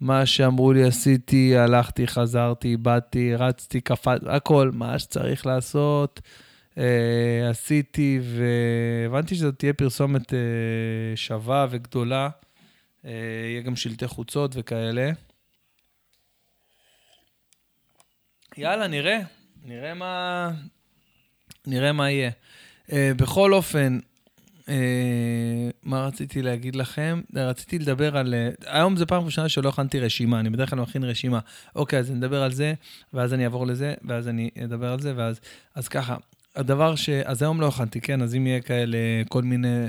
מה 0.00 0.26
שאמרו 0.26 0.72
לי 0.72 0.84
עשיתי, 0.84 1.56
הלכתי, 1.56 2.06
חזרתי, 2.06 2.76
באתי, 2.76 3.34
רצתי, 3.34 3.80
קפצתי, 3.80 4.26
הכל, 4.28 4.70
מה 4.72 4.98
שצריך 4.98 5.46
לעשות, 5.46 6.20
עשיתי, 7.50 8.20
והבנתי 8.22 9.34
שזאת 9.34 9.58
תהיה 9.58 9.72
פרסומת 9.72 10.34
אה, 10.34 10.38
שווה 11.16 11.66
וגדולה. 11.70 12.28
אה, 13.04 13.10
יהיה 13.44 13.60
גם 13.60 13.76
שלטי 13.76 14.08
חוצות 14.08 14.50
וכאלה. 14.54 15.10
יאללה, 18.56 18.86
נראה. 18.86 19.18
נראה 19.64 19.94
מה, 19.94 20.50
נראה 21.66 21.92
מה 21.92 22.10
יהיה. 22.10 22.30
בכל 23.16 23.52
אופן, 23.52 23.98
מה 25.82 26.06
רציתי 26.06 26.42
להגיד 26.42 26.76
לכם? 26.76 27.20
רציתי 27.34 27.78
לדבר 27.78 28.16
על... 28.16 28.34
היום 28.66 28.96
זו 28.96 29.06
פעם 29.06 29.24
ראשונה 29.24 29.48
שלא 29.48 29.68
הכנתי 29.68 30.00
רשימה, 30.00 30.40
אני 30.40 30.50
בדרך 30.50 30.70
כלל 30.70 30.80
מכין 30.80 31.04
רשימה. 31.04 31.38
אוקיי, 31.76 31.98
אז 31.98 32.10
נדבר 32.10 32.42
על 32.42 32.52
זה, 32.52 32.74
ואז 33.12 33.34
אני 33.34 33.44
אעבור 33.44 33.66
לזה, 33.66 33.94
ואז 34.04 34.28
אני 34.28 34.50
אדבר 34.64 34.92
על 34.92 35.00
זה, 35.00 35.12
ואז... 35.16 35.40
אז 35.74 35.88
ככה, 35.88 36.16
הדבר 36.56 36.94
ש... 36.94 37.08
אז 37.08 37.42
היום 37.42 37.60
לא 37.60 37.68
הכנתי, 37.68 38.00
כן? 38.00 38.22
אז 38.22 38.34
אם 38.34 38.46
יהיה 38.46 38.60
כאלה 38.60 38.98
כל 39.28 39.42
מיני... 39.42 39.86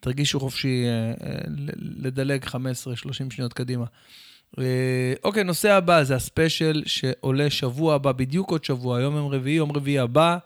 תרגישו 0.00 0.40
חופשי 0.40 0.84
uh, 0.84 1.24
לדלג 1.78 2.44
15-30 2.44 2.54
שניות 3.30 3.52
קדימה. 3.52 3.84
אוקיי, 5.24 5.44
נושא 5.44 5.72
הבא 5.72 6.02
זה 6.02 6.14
הספיישל 6.14 6.82
שעולה 6.86 7.50
שבוע 7.50 7.94
הבא, 7.94 8.12
בדיוק 8.12 8.50
עוד 8.50 8.64
שבוע, 8.64 8.98
היום 8.98 9.16
יום 9.16 9.32
רביעי, 9.32 9.56
יום 9.56 9.72
רביעי 9.72 9.98
הבא. 9.98 10.38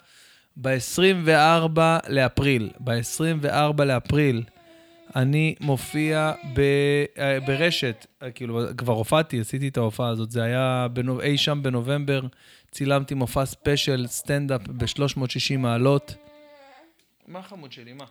ב-24 0.57 1.79
לאפריל, 2.09 2.71
ב-24 2.81 3.85
לאפריל, 3.85 4.43
אני 5.17 5.55
מופיע 5.61 6.33
ב, 6.55 6.61
אה, 7.19 7.41
ברשת, 7.41 8.07
אה, 8.23 8.31
כאילו, 8.31 8.61
כבר 8.77 8.93
הופעתי, 8.93 9.41
עשיתי 9.41 9.69
את 9.69 9.77
ההופעה 9.77 10.09
הזאת, 10.09 10.31
זה 10.31 10.43
היה 10.43 10.87
בנו, 10.93 11.21
אי 11.21 11.39
שם 11.39 11.61
בנובמבר, 11.63 12.21
צילמתי 12.71 13.15
מופע 13.15 13.47
special, 13.47 14.07
סטנדאפ 14.07 14.61
ב-360 14.69 15.57
מעלות. 15.59 16.15
מה 17.29 17.43
חמוד 17.43 17.73
שלי, 17.73 17.93
מה? 17.93 18.05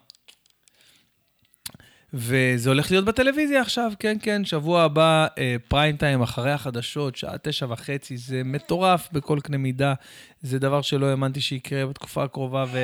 וזה 2.14 2.70
הולך 2.70 2.92
להיות 2.92 3.06
בטלוויזיה 3.06 3.62
עכשיו, 3.62 3.92
כן, 4.00 4.18
כן, 4.22 4.46
שבוע 4.46 4.82
הבא, 4.82 5.28
אה, 5.38 5.56
prime 5.68 5.98
time, 5.98 6.22
אחרי 6.22 6.52
החדשות, 6.52 7.16
שעה 7.16 7.38
תשע 7.38 7.66
וחצי, 7.70 8.18
זה 8.18 8.42
מטורף 8.46 9.10
בכל 9.12 9.40
קנה 9.44 9.58
מידה. 9.58 9.94
זה 10.42 10.60
דבר 10.60 10.82
שלא 10.82 11.06
האמנתי 11.06 11.42
שיקרה 11.42 11.86
בתקופה 11.86 12.24
הקרובה, 12.24 12.66
ו... 12.72 12.80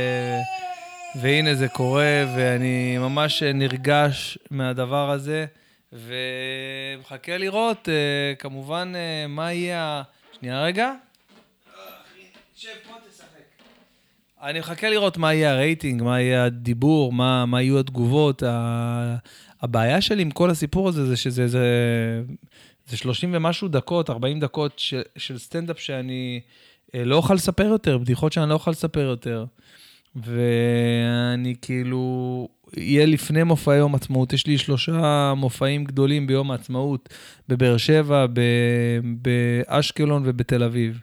והנה 1.22 1.56
זה 1.56 1.68
קורה, 1.68 2.26
ואני 2.36 2.98
ממש 2.98 3.44
נרגש 3.44 4.38
מהדבר 4.52 5.12
הזה, 5.12 5.46
ומחכה 5.94 7.38
לראות, 7.38 7.90
אה, 7.90 8.36
כמובן, 8.40 8.94
אה, 8.96 9.28
מה 9.28 9.54
יהיה 9.54 9.84
ה... 9.84 10.04
שנייה 10.40 10.64
רגע. 10.64 10.92
שב 12.56 12.70
פה, 12.88 12.94
תשחק. 13.10 13.26
אני 14.42 14.60
מחכה 14.60 14.90
לראות 14.90 15.18
מה 15.18 15.34
יהיה 15.34 15.52
הרייטינג, 15.52 16.04
מה 16.04 16.22
יהיה 16.22 16.46
הדיבור, 16.46 17.14
מה, 17.14 17.46
מה 17.46 17.62
יהיו 17.62 17.80
התגובות. 17.80 18.44
הבעיה 19.62 20.02
שלי 20.02 20.22
עם 20.22 20.32
כל 20.32 20.50
הסיפור 20.50 20.90
הזה 20.90 21.06
זה 21.06 21.18
שזה 21.18 21.48
זה, 21.48 21.68
זה 22.88 22.98
30 22.98 23.32
ומשהו 23.34 23.68
דקות, 23.68 24.10
40 24.10 24.40
דקות 24.40 24.80
של, 24.80 25.02
של 25.18 25.38
סטנדאפ 25.38 25.80
שאני 25.80 26.42
אה, 26.96 27.04
לא 27.06 27.16
אוכל 27.16 27.34
לספר 27.34 27.64
יותר, 27.64 27.98
בדיחות 27.98 28.34
שאני 28.34 28.50
לא 28.50 28.54
אוכל 28.54 28.72
לספר 28.72 29.00
יותר. 29.00 29.46
ואני 30.16 31.56
כאילו, 31.62 32.48
יהיה 32.78 33.06
לפני 33.06 33.44
מופעי 33.44 33.78
יום 33.78 33.96
עצמאות, 33.96 34.34
יש 34.34 34.48
לי 34.48 34.58
שלושה 34.58 35.34
מופעים 35.38 35.84
גדולים 35.84 36.28
ביום 36.28 36.52
העצמאות, 36.52 37.10
בבאר 37.50 37.78
שבע, 37.78 38.26
באשקלון 39.22 40.24
ובתל 40.26 40.64
אביב. 40.64 41.02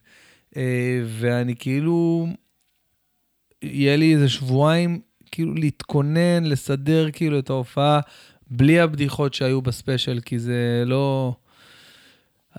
אה, 0.57 1.03
ואני 1.07 1.57
כאילו, 1.57 2.27
יהיה 3.63 3.97
לי 3.97 4.15
איזה 4.15 4.29
שבועיים, 4.29 5.01
כאילו 5.31 5.55
להתכונן, 5.55 6.45
לסדר 6.45 7.11
כאילו 7.11 7.39
את 7.39 7.51
ההופעה, 7.51 8.01
בלי 8.51 8.81
הבדיחות 8.81 9.35
שהיו 9.35 9.63
בספיישל, 9.63 10.21
כי 10.25 10.39
זה 10.39 10.83
לא... 10.87 11.35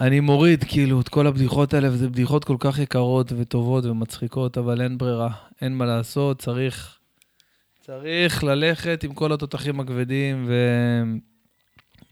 אני 0.01 0.19
מוריד 0.19 0.63
כאילו 0.63 1.01
את 1.01 1.09
כל 1.09 1.27
הבדיחות 1.27 1.73
האלה, 1.73 1.89
וזה 1.91 2.09
בדיחות 2.09 2.43
כל 2.45 2.57
כך 2.59 2.79
יקרות 2.79 3.31
וטובות 3.37 3.85
ומצחיקות, 3.85 4.57
אבל 4.57 4.81
אין 4.81 4.97
ברירה, 4.97 5.29
אין 5.61 5.77
מה 5.77 5.85
לעשות, 5.85 6.39
צריך, 6.39 6.97
צריך 7.81 8.43
ללכת 8.43 9.03
עם 9.03 9.13
כל 9.13 9.33
התותחים 9.33 9.79
הכבדים 9.79 10.49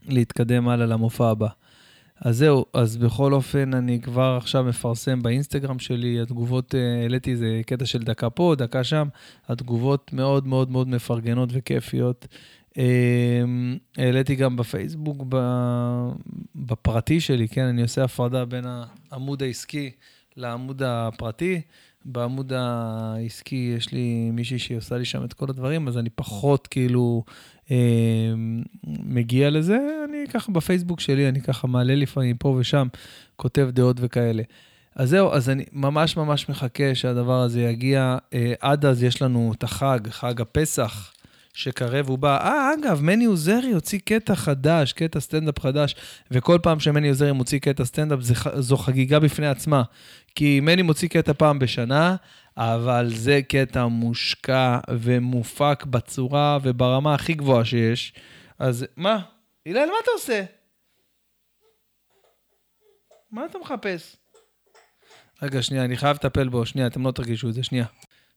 ולהתקדם 0.08 0.68
הלאה 0.68 0.86
למופע 0.86 1.30
הבא. 1.30 1.48
אז 2.20 2.36
זהו, 2.36 2.64
אז 2.72 2.96
בכל 2.96 3.32
אופן, 3.32 3.74
אני 3.74 4.00
כבר 4.00 4.36
עכשיו 4.36 4.64
מפרסם 4.64 5.22
באינסטגרם 5.22 5.78
שלי, 5.78 6.20
התגובות, 6.20 6.74
אה, 6.74 7.02
העליתי 7.02 7.30
איזה 7.30 7.60
קטע 7.66 7.86
של 7.86 8.02
דקה 8.02 8.30
פה, 8.30 8.54
דקה 8.58 8.84
שם, 8.84 9.08
התגובות 9.48 10.12
מאוד 10.12 10.46
מאוד 10.46 10.70
מאוד 10.70 10.88
מפרגנות 10.88 11.48
וכיפיות. 11.52 12.26
אמ, 12.76 13.78
העליתי 13.96 14.34
גם 14.34 14.56
בפייסבוק, 14.56 15.24
בפרטי 16.54 17.20
שלי, 17.20 17.48
כן, 17.48 17.64
אני 17.64 17.82
עושה 17.82 18.04
הפרדה 18.04 18.44
בין 18.44 18.64
העמוד 19.10 19.42
העסקי 19.42 19.90
לעמוד 20.36 20.82
הפרטי. 20.82 21.60
בעמוד 22.04 22.52
העסקי 22.52 23.74
יש 23.76 23.92
לי 23.92 24.30
מישהי 24.32 24.58
שהיא 24.58 24.78
עושה 24.78 24.98
לי 24.98 25.04
שם 25.04 25.24
את 25.24 25.32
כל 25.32 25.46
הדברים, 25.48 25.88
אז 25.88 25.98
אני 25.98 26.10
פחות 26.10 26.66
כאילו 26.66 27.24
אה, 27.26 27.61
מגיע 29.04 29.50
לזה. 29.50 29.78
אני 30.08 30.24
ככה 30.32 30.52
בפייסבוק 30.52 31.00
שלי, 31.00 31.28
אני 31.28 31.40
ככה 31.40 31.66
מעלה 31.66 31.94
לפעמים 31.94 32.36
פה 32.36 32.48
ושם, 32.48 32.88
כותב 33.36 33.68
דעות 33.72 33.96
וכאלה. 34.00 34.42
אז 34.96 35.10
זהו, 35.10 35.32
אז 35.32 35.50
אני 35.50 35.64
ממש 35.72 36.16
ממש 36.16 36.48
מחכה 36.48 36.94
שהדבר 36.94 37.40
הזה 37.40 37.62
יגיע. 37.62 38.16
אה, 38.34 38.52
עד 38.60 38.84
אז 38.84 39.02
יש 39.02 39.22
לנו 39.22 39.52
את 39.58 39.62
החג, 39.62 40.00
חג 40.10 40.40
הפסח. 40.40 41.12
שקרב 41.52 42.10
ובא. 42.10 42.36
אה, 42.36 42.70
אגב, 42.74 43.00
מני 43.02 43.24
עוזרי 43.24 43.72
הוציא 43.72 43.98
קטע 44.04 44.34
חדש, 44.34 44.92
קטע 44.92 45.20
סטנדאפ 45.20 45.60
חדש, 45.60 45.94
וכל 46.30 46.58
פעם 46.62 46.80
שמני 46.80 47.08
עוזרי 47.08 47.32
מוציא 47.32 47.58
קטע 47.58 47.84
סטנדאפ 47.84 48.18
זו 48.54 48.76
חגיגה 48.76 49.20
בפני 49.20 49.46
עצמה. 49.46 49.82
כי 50.34 50.60
מני 50.60 50.82
מוציא 50.82 51.08
קטע 51.08 51.32
פעם 51.32 51.58
בשנה, 51.58 52.16
אבל 52.56 53.10
זה 53.14 53.40
קטע 53.48 53.86
מושקע 53.86 54.78
ומופק 54.90 55.84
בצורה 55.84 56.58
וברמה 56.62 57.14
הכי 57.14 57.34
גבוהה 57.34 57.64
שיש. 57.64 58.12
אז 58.58 58.86
מה? 58.96 59.18
הלל, 59.66 59.86
מה 59.86 59.94
אתה 60.02 60.10
עושה? 60.14 60.44
מה 63.30 63.44
אתה 63.44 63.58
מחפש? 63.58 64.16
רגע, 65.42 65.62
שנייה, 65.62 65.84
אני 65.84 65.96
חייב 65.96 66.16
לטפל 66.16 66.48
בו. 66.48 66.66
שנייה, 66.66 66.86
אתם 66.86 67.06
לא 67.06 67.10
תרגישו 67.10 67.48
את 67.48 67.54
זה, 67.54 67.62
שנייה. 67.62 67.86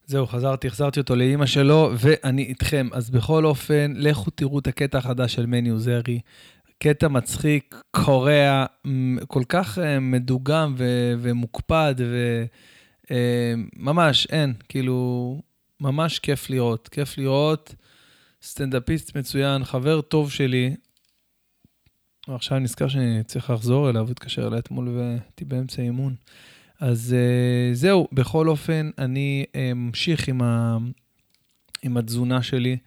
זהו, 0.07 0.27
חזרתי, 0.27 0.67
החזרתי 0.67 0.99
אותו 0.99 1.15
לאימא 1.15 1.45
שלו, 1.45 1.91
ואני 1.99 2.43
איתכם. 2.43 2.87
אז 2.93 3.09
בכל 3.09 3.45
אופן, 3.45 3.93
לכו 3.95 4.31
תראו 4.31 4.59
את 4.59 4.67
הקטע 4.67 4.97
החדש 4.97 5.33
של 5.33 5.45
מני 5.45 5.69
עוזרי. 5.69 6.19
קטע 6.79 7.07
מצחיק, 7.07 7.75
קורע, 7.91 8.65
כל 9.27 9.43
כך 9.49 9.79
אה, 9.79 9.99
מדוגם 9.99 10.75
ו- 10.77 11.13
ומוקפד, 11.19 11.95
וממש, 13.11 14.27
אה, 14.31 14.41
אין, 14.41 14.53
כאילו, 14.69 15.41
ממש 15.81 16.19
כיף 16.19 16.49
לראות. 16.49 16.87
כיף 16.87 17.17
לראות, 17.17 17.75
סטנדאפיסט 18.43 19.17
מצוין, 19.17 19.63
חבר 19.63 20.01
טוב 20.01 20.31
שלי. 20.31 20.75
עכשיו 22.27 22.59
נזכר 22.59 22.87
שאני 22.87 23.23
צריך 23.23 23.49
לחזור 23.49 23.89
אליו, 23.89 24.11
התקשר 24.11 24.47
אליי 24.47 24.59
אתמול 24.59 24.89
והייתי 24.89 25.45
באמצע 25.45 25.81
אימון. 25.81 26.15
אז 26.79 27.15
uh, 27.15 27.75
זהו, 27.75 28.07
בכל 28.11 28.47
אופן, 28.47 28.89
אני 28.97 29.45
uh, 29.47 29.57
ממשיך 29.75 30.27
עם, 30.27 30.41
ה, 30.41 30.77
עם 31.81 31.97
התזונה 31.97 32.43
שלי, 32.43 32.77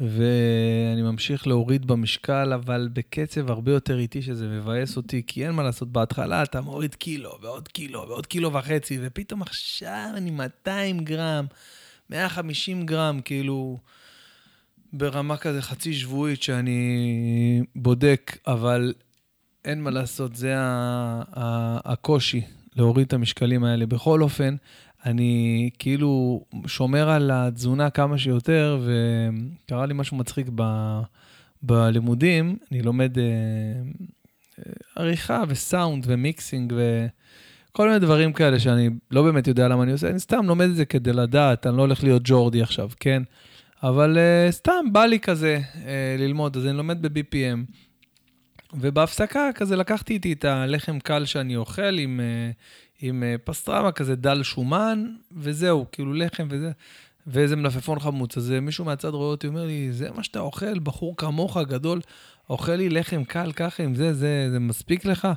ואני 0.00 1.02
ממשיך 1.02 1.46
להוריד 1.46 1.86
במשקל, 1.86 2.52
אבל 2.52 2.88
בקצב 2.92 3.50
הרבה 3.50 3.72
יותר 3.72 3.98
איטי, 3.98 4.22
שזה 4.22 4.48
מבאס 4.48 4.96
אותי, 4.96 5.22
כי 5.26 5.46
אין 5.46 5.52
מה 5.52 5.62
לעשות, 5.62 5.92
בהתחלה 5.92 6.42
אתה 6.42 6.60
מוריד 6.60 6.94
קילו, 6.94 7.38
ועוד 7.42 7.68
קילו, 7.68 8.04
ועוד 8.08 8.26
קילו 8.26 8.52
וחצי, 8.52 8.98
ופתאום 9.02 9.42
עכשיו 9.42 10.10
אני 10.14 10.30
200 10.30 11.00
גרם, 11.00 11.46
150 12.10 12.86
גרם, 12.86 13.20
כאילו... 13.24 13.78
ברמה 14.92 15.36
כזה 15.36 15.62
חצי 15.62 15.94
שבועית 15.94 16.42
שאני 16.42 17.62
בודק, 17.76 18.36
אבל 18.46 18.94
אין 19.64 19.82
מה 19.82 19.90
לעשות, 19.90 20.36
זה 20.36 20.54
הקושי. 21.84 22.42
להוריד 22.80 23.06
את 23.06 23.12
המשקלים 23.12 23.64
האלה. 23.64 23.86
בכל 23.86 24.22
אופן, 24.22 24.56
אני 25.06 25.70
כאילו 25.78 26.44
שומר 26.66 27.10
על 27.10 27.30
התזונה 27.34 27.90
כמה 27.90 28.18
שיותר, 28.18 28.80
וקרה 28.84 29.86
לי 29.86 29.94
משהו 29.94 30.16
מצחיק 30.16 30.46
ב, 30.54 30.62
בלימודים, 31.62 32.56
אני 32.72 32.82
לומד 32.82 33.18
אה, 33.18 33.24
אה, 34.58 34.72
עריכה 34.96 35.42
וסאונד 35.48 36.04
ומיקסינג 36.06 36.74
וכל 36.76 37.86
מיני 37.86 37.98
דברים 37.98 38.32
כאלה 38.32 38.58
שאני 38.58 38.90
לא 39.10 39.22
באמת 39.22 39.46
יודע 39.46 39.68
למה 39.68 39.82
אני 39.82 39.92
עושה, 39.92 40.10
אני 40.10 40.20
סתם 40.20 40.46
לומד 40.46 40.68
את 40.68 40.76
זה 40.76 40.84
כדי 40.84 41.12
לדעת, 41.12 41.66
אני 41.66 41.76
לא 41.76 41.82
הולך 41.82 42.04
להיות 42.04 42.22
ג'ורדי 42.24 42.62
עכשיו, 42.62 42.90
כן? 43.00 43.22
אבל 43.82 44.18
uh, 44.18 44.52
סתם 44.52 44.92
בא 44.92 45.04
לי 45.04 45.20
כזה 45.20 45.60
uh, 45.74 45.86
ללמוד, 46.18 46.56
אז 46.56 46.66
אני 46.66 46.76
לומד 46.76 47.06
ב-BPM. 47.06 47.72
ובהפסקה 48.74 49.50
כזה 49.54 49.76
לקחתי 49.76 50.12
איתי 50.12 50.32
את 50.32 50.44
הלחם 50.44 50.98
קל 50.98 51.24
שאני 51.24 51.56
אוכל 51.56 51.98
עם, 51.98 52.20
uh, 52.20 52.54
עם 53.00 53.22
uh, 53.22 53.38
פסטרמה 53.44 53.92
כזה 53.92 54.16
דל 54.16 54.42
שומן, 54.42 55.06
וזהו, 55.32 55.86
כאילו 55.92 56.14
לחם 56.14 56.46
וזה, 56.50 56.70
ואיזה 57.26 57.56
מלפפון 57.56 58.00
חמוץ. 58.00 58.36
אז 58.36 58.50
מישהו 58.50 58.84
מהצד 58.84 59.08
רואה 59.08 59.30
אותי, 59.30 59.46
אומר 59.46 59.66
לי, 59.66 59.92
זה 59.92 60.10
מה 60.10 60.22
שאתה 60.22 60.40
אוכל, 60.40 60.78
בחור 60.78 61.16
כמוך 61.16 61.58
גדול, 61.58 62.00
אוכל 62.50 62.72
לי 62.72 62.88
לחם 62.88 63.24
קל 63.24 63.52
ככה 63.52 63.82
עם 63.82 63.94
זה, 63.94 64.14
זה, 64.14 64.48
זה 64.50 64.58
מספיק 64.58 65.04
לך? 65.04 65.28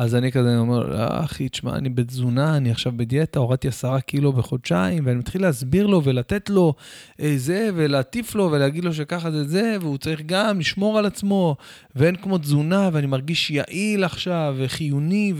אז 0.00 0.14
אני 0.14 0.32
כזה 0.32 0.58
אומר, 0.58 0.78
לא, 0.78 1.24
אחי, 1.24 1.48
תשמע, 1.48 1.76
אני 1.76 1.88
בתזונה, 1.88 2.56
אני 2.56 2.70
עכשיו 2.70 2.92
בדיאטה, 2.96 3.38
הורדתי 3.38 3.68
עשרה 3.68 4.00
קילו 4.00 4.32
בחודשיים, 4.32 5.06
ואני 5.06 5.18
מתחיל 5.18 5.42
להסביר 5.42 5.86
לו 5.86 6.04
ולתת 6.04 6.50
לו 6.50 6.74
אה, 7.20 7.32
זה, 7.36 7.70
ולהטיף 7.74 8.34
לו 8.34 8.48
ולהגיד 8.52 8.84
לו 8.84 8.94
שככה 8.94 9.30
זה 9.30 9.44
זה, 9.44 9.76
והוא 9.80 9.98
צריך 9.98 10.20
גם 10.26 10.60
לשמור 10.60 10.98
על 10.98 11.06
עצמו, 11.06 11.56
ואין 11.96 12.16
כמו 12.16 12.38
תזונה, 12.38 12.90
ואני 12.92 13.06
מרגיש 13.06 13.50
יעיל 13.50 14.04
עכשיו, 14.04 14.54
וחיוני, 14.58 15.32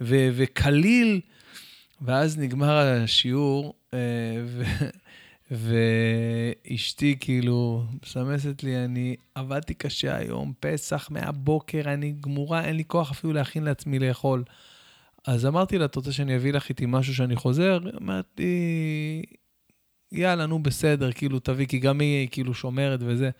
וקליל. 0.00 1.20
ואז 2.02 2.38
נגמר 2.38 2.76
השיעור, 2.76 3.74
אה, 3.94 3.98
ו... 4.44 4.62
ואשתי 5.50 7.16
כאילו 7.20 7.84
מסמסת 8.02 8.62
לי, 8.62 8.84
אני 8.84 9.16
עבדתי 9.34 9.74
קשה 9.74 10.16
היום, 10.16 10.52
פסח 10.60 11.08
מהבוקר, 11.10 11.82
אני 11.84 12.14
גמורה, 12.20 12.64
אין 12.64 12.76
לי 12.76 12.84
כוח 12.86 13.10
אפילו 13.10 13.32
להכין 13.32 13.64
לעצמי 13.64 13.98
לאכול. 13.98 14.44
אז 15.26 15.46
אמרתי 15.46 15.78
לה, 15.78 15.84
את 15.84 15.94
רוצה 15.94 16.12
שאני 16.12 16.36
אביא 16.36 16.52
לך 16.52 16.68
איתי 16.68 16.84
משהו 16.88 17.14
שאני 17.14 17.36
חוזר? 17.36 17.78
לי, 18.38 19.22
יאללה, 20.12 20.46
נו 20.46 20.62
בסדר, 20.62 21.12
כאילו 21.12 21.38
תביא, 21.38 21.66
כי 21.66 21.78
גם 21.78 22.00
היא 22.00 22.28
כאילו 22.30 22.54
שומרת 22.54 23.00
וזה. 23.02 23.30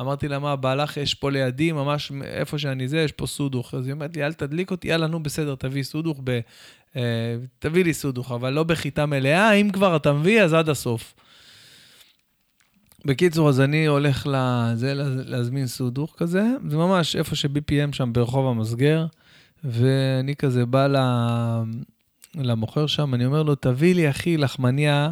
אמרתי 0.00 0.28
לה, 0.28 0.38
מה, 0.38 0.56
בא 0.56 0.74
יש 0.96 1.14
פה 1.14 1.30
לידי, 1.30 1.72
ממש 1.72 2.12
איפה 2.24 2.58
שאני 2.58 2.88
זה, 2.88 2.98
יש 3.00 3.12
פה 3.12 3.26
סודוך. 3.26 3.74
אז 3.74 3.86
היא 3.86 3.92
אומרת 3.92 4.16
לי, 4.16 4.26
אל 4.26 4.32
תדליק 4.32 4.70
אותי, 4.70 4.88
יאללה, 4.88 5.06
נו 5.06 5.22
בסדר, 5.22 5.54
תביא 5.54 5.82
סודוך, 5.82 6.20
ב... 6.24 6.40
אה, 6.96 7.36
תביא 7.58 7.84
לי 7.84 7.94
סודוך, 7.94 8.32
אבל 8.32 8.52
לא 8.52 8.62
בחיטה 8.62 9.06
מלאה, 9.06 9.52
אם 9.52 9.70
כבר 9.72 9.96
אתה 9.96 10.12
מביא, 10.12 10.42
אז 10.42 10.52
עד 10.52 10.68
הסוף. 10.68 11.14
בקיצור, 13.04 13.48
אז 13.48 13.60
אני 13.60 13.86
הולך 13.86 14.26
לזה, 14.26 14.92
להזמין 15.26 15.66
סודוך 15.66 16.14
כזה, 16.16 16.44
זה 16.68 16.76
ממש 16.76 17.16
איפה 17.16 17.36
ש-BPM 17.36 17.92
שם 17.92 18.12
ברחוב 18.12 18.46
המסגר, 18.46 19.06
ואני 19.64 20.36
כזה 20.36 20.66
בא 20.66 20.86
למוכר 22.34 22.86
שם, 22.86 23.14
אני 23.14 23.26
אומר 23.26 23.42
לו, 23.42 23.54
תביא 23.54 23.94
לי, 23.94 24.10
אחי, 24.10 24.36
לחמניה, 24.36 25.10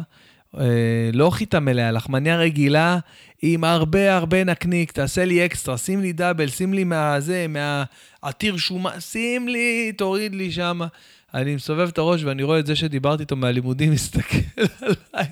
אה, 0.59 1.09
לא 1.13 1.29
חיטה 1.29 1.59
מלאה, 1.59 1.91
לחמניה 1.91 2.37
רגילה 2.37 2.99
עם 3.41 3.63
הרבה 3.63 4.15
הרבה 4.15 4.43
נקניק, 4.43 4.91
תעשה 4.91 5.25
לי 5.25 5.45
אקסטרה, 5.45 5.77
שים 5.77 6.01
לי 6.01 6.13
דאבל, 6.13 6.49
שים 6.49 6.73
לי 6.73 6.83
מהזה, 6.83 7.45
מהעתיר 7.49 8.57
שומה, 8.57 8.99
שים 8.99 9.47
לי, 9.47 9.91
תוריד 9.97 10.35
לי 10.35 10.51
שמה. 10.51 10.87
אני 11.33 11.55
מסובב 11.55 11.87
את 11.87 11.97
הראש 11.97 12.23
ואני 12.23 12.43
רואה 12.43 12.59
את 12.59 12.65
זה 12.65 12.75
שדיברתי 12.75 13.23
איתו 13.23 13.35
מהלימודים, 13.35 13.91
מסתכל 13.97 14.37
עליי, 14.81 15.27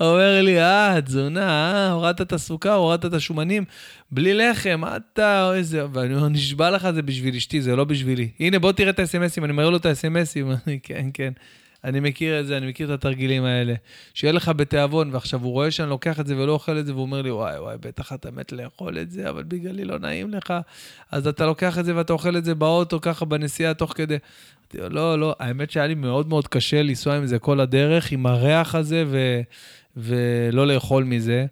אומר 0.00 0.42
לי, 0.42 0.60
אה, 0.60 1.00
תזונה, 1.04 1.74
אה, 1.74 1.90
הורדת 1.90 2.20
את 2.20 2.32
הסוכר, 2.32 2.74
הורדת 2.74 3.04
את 3.04 3.12
השומנים, 3.12 3.64
בלי 4.10 4.34
לחם, 4.34 4.82
אתה, 4.96 5.52
איזה... 5.54 5.86
ואני 5.92 6.14
אומר, 6.14 6.28
נשבע 6.28 6.70
לך, 6.70 6.90
זה 6.90 7.02
בשביל 7.02 7.36
אשתי, 7.36 7.62
זה 7.62 7.76
לא 7.76 7.84
בשבילי. 7.84 8.28
הנה, 8.40 8.58
בוא 8.58 8.72
תראה 8.72 8.90
את 8.90 8.98
האס.אם.אסים, 8.98 9.44
אני 9.44 9.52
מראה 9.52 9.70
לו 9.70 9.76
את 9.76 9.86
האס.אם.אסים, 9.86 10.52
כן, 10.82 11.08
כן. 11.14 11.32
אני 11.84 12.00
מכיר 12.00 12.40
את 12.40 12.46
זה, 12.46 12.56
אני 12.56 12.66
מכיר 12.66 12.94
את 12.94 12.98
התרגילים 12.98 13.44
האלה. 13.44 13.74
שיהיה 14.14 14.32
לך 14.32 14.48
בתיאבון, 14.56 15.14
ועכשיו 15.14 15.42
הוא 15.42 15.52
רואה 15.52 15.70
שאני 15.70 15.90
לוקח 15.90 16.20
את 16.20 16.26
זה 16.26 16.36
ולא 16.36 16.52
אוכל 16.52 16.78
את 16.78 16.86
זה, 16.86 16.92
והוא 16.92 17.02
אומר 17.02 17.22
לי, 17.22 17.30
וואי, 17.30 17.58
וואי, 17.58 17.76
בטח 17.80 18.12
אתה 18.12 18.30
מת 18.30 18.52
לאכול 18.52 18.98
את 18.98 19.10
זה, 19.10 19.28
אבל 19.30 19.42
בגללי 19.42 19.84
לא 19.84 19.98
נעים 19.98 20.30
לך. 20.30 20.54
אז 21.10 21.26
אתה 21.26 21.46
לוקח 21.46 21.78
את 21.78 21.84
זה 21.84 21.96
ואתה 21.96 22.12
אוכל 22.12 22.36
את 22.36 22.44
זה 22.44 22.54
באוטו, 22.54 23.00
ככה 23.00 23.24
בנסיעה 23.24 23.74
תוך 23.74 23.92
כדי. 23.96 24.16
לא, 24.74 25.18
לא, 25.18 25.36
האמת 25.38 25.70
שהיה 25.70 25.86
לי 25.86 25.94
מאוד 25.94 26.28
מאוד 26.28 26.48
קשה 26.48 26.82
לנסוע 26.82 27.16
עם 27.16 27.26
זה 27.26 27.38
כל 27.38 27.60
הדרך, 27.60 28.12
עם 28.12 28.26
הריח 28.26 28.74
הזה, 28.74 29.04
ו, 29.06 29.40
ולא 29.96 30.66
לאכול 30.66 31.04
מזה. 31.04 31.46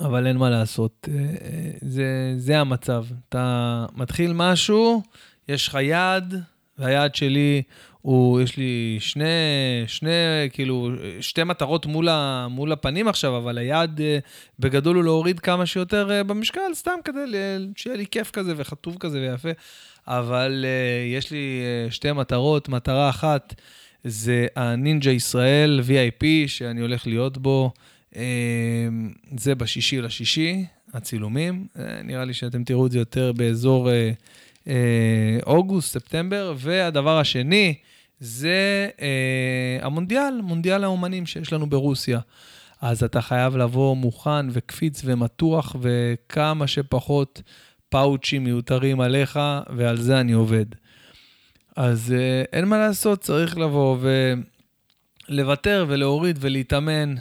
אבל 0.00 0.26
אין 0.26 0.36
מה 0.36 0.50
לעשות, 0.50 1.08
אה, 1.12 1.18
אה, 1.18 1.70
זה, 1.80 2.34
זה 2.36 2.60
המצב. 2.60 3.04
אתה 3.28 3.86
מתחיל 3.96 4.32
משהו, 4.34 5.02
יש 5.48 5.68
לך 5.68 5.74
יעד, 5.74 6.34
והיעד 6.78 7.14
שלי 7.14 7.62
הוא, 8.02 8.40
יש 8.40 8.56
לי 8.56 8.96
שני, 9.00 9.24
שני, 9.86 10.10
כאילו, 10.52 10.90
שתי 11.20 11.44
מטרות 11.44 11.86
מול, 11.86 12.08
ה, 12.08 12.46
מול 12.50 12.72
הפנים 12.72 13.08
עכשיו, 13.08 13.36
אבל 13.36 13.58
היעד 13.58 14.00
אה, 14.00 14.18
בגדול 14.58 14.96
הוא 14.96 15.04
להוריד 15.04 15.40
כמה 15.40 15.66
שיותר 15.66 16.22
במשקל, 16.26 16.74
סתם 16.74 16.98
כדי 17.04 17.18
שיהיה 17.76 17.96
לי 17.96 18.06
כיף 18.06 18.30
כזה 18.30 18.52
וחטוב 18.56 18.96
כזה 19.00 19.20
ויפה. 19.20 19.50
אבל 20.08 20.64
uh, 20.64 21.16
יש 21.18 21.30
לי 21.30 21.62
uh, 21.88 21.92
שתי 21.92 22.12
מטרות. 22.12 22.68
מטרה 22.68 23.10
אחת 23.10 23.54
זה 24.04 24.46
הנינג'ה 24.56 25.10
ישראל 25.10 25.80
VIP, 25.86 26.24
שאני 26.46 26.80
הולך 26.80 27.06
להיות 27.06 27.38
בו. 27.38 27.72
Uh, 28.12 28.16
זה 29.36 29.54
בשישי 29.54 30.00
לשישי, 30.00 30.64
הצילומים. 30.92 31.66
Uh, 31.74 31.80
נראה 32.04 32.24
לי 32.24 32.34
שאתם 32.34 32.64
תראו 32.64 32.86
את 32.86 32.92
זה 32.92 32.98
יותר 32.98 33.32
באזור 33.32 33.88
uh, 33.88 34.64
uh, 34.64 34.68
אוגוסט, 35.46 35.92
ספטמבר. 35.92 36.54
והדבר 36.56 37.18
השני, 37.18 37.74
זה 38.24 38.88
uh, 38.96 39.84
המונדיאל, 39.84 40.40
מונדיאל 40.42 40.84
האומנים 40.84 41.26
שיש 41.26 41.52
לנו 41.52 41.66
ברוסיה. 41.66 42.20
אז 42.80 43.04
אתה 43.04 43.20
חייב 43.20 43.56
לבוא 43.56 43.96
מוכן 43.96 44.46
וקפיץ 44.50 45.02
ומתוח 45.04 45.76
וכמה 45.80 46.66
שפחות 46.66 47.42
פאוצ'ים 47.88 48.44
מיותרים 48.44 49.00
עליך, 49.00 49.38
ועל 49.76 49.96
זה 49.96 50.20
אני 50.20 50.32
עובד. 50.32 50.66
אז 51.76 52.12
אה, 52.12 52.42
אין 52.52 52.64
מה 52.64 52.78
לעשות, 52.78 53.20
צריך 53.20 53.58
לבוא 53.58 53.96
ולוותר 55.28 55.86
ולהוריד 55.88 56.38
ולהתאמן. 56.40 57.14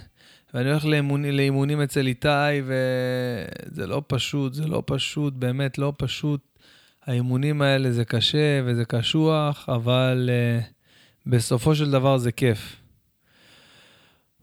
ואני 0.54 0.70
הולך 0.70 0.86
לאימונ... 0.86 1.26
לאימונים 1.26 1.82
אצל 1.82 2.08
איתי, 2.08 2.28
וזה 2.64 3.88
לא 3.88 4.02
פשוט, 4.08 4.54
זה 4.54 4.68
לא 4.68 4.84
פשוט, 4.86 5.34
באמת 5.34 5.78
לא 5.78 5.94
פשוט. 5.98 6.42
האימונים 7.06 7.62
האלה 7.62 7.92
זה 7.92 8.06
קשה 8.06 8.62
וזה 8.66 8.86
קשוח, 8.86 9.70
אבל 9.70 10.30
uh, 10.30 10.81
בסופו 11.26 11.76
של 11.76 11.92
דבר 11.92 12.18
זה 12.18 12.32
כיף. 12.32 12.82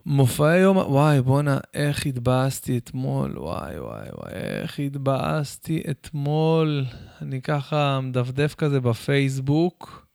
מופעי 0.07 0.59
יום, 0.59 0.77
וואי, 0.77 1.23
בואנה, 1.23 1.59
איך 1.75 2.07
התבאסתי 2.07 2.79
אתמול, 2.79 3.39
וואי, 3.39 3.81
וואי, 3.81 4.09
וואי, 4.19 4.33
איך 4.33 4.79
התבאסתי 4.79 5.83
אתמול. 5.91 6.85
אני 7.23 7.43
ככה 7.43 8.01
מדפדף 8.01 8.55
כזה 8.55 8.81
בפייסבוק, 8.81 10.07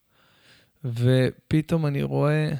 ופתאום 0.84 1.86
אני 1.86 2.02
רואה, 2.02 2.52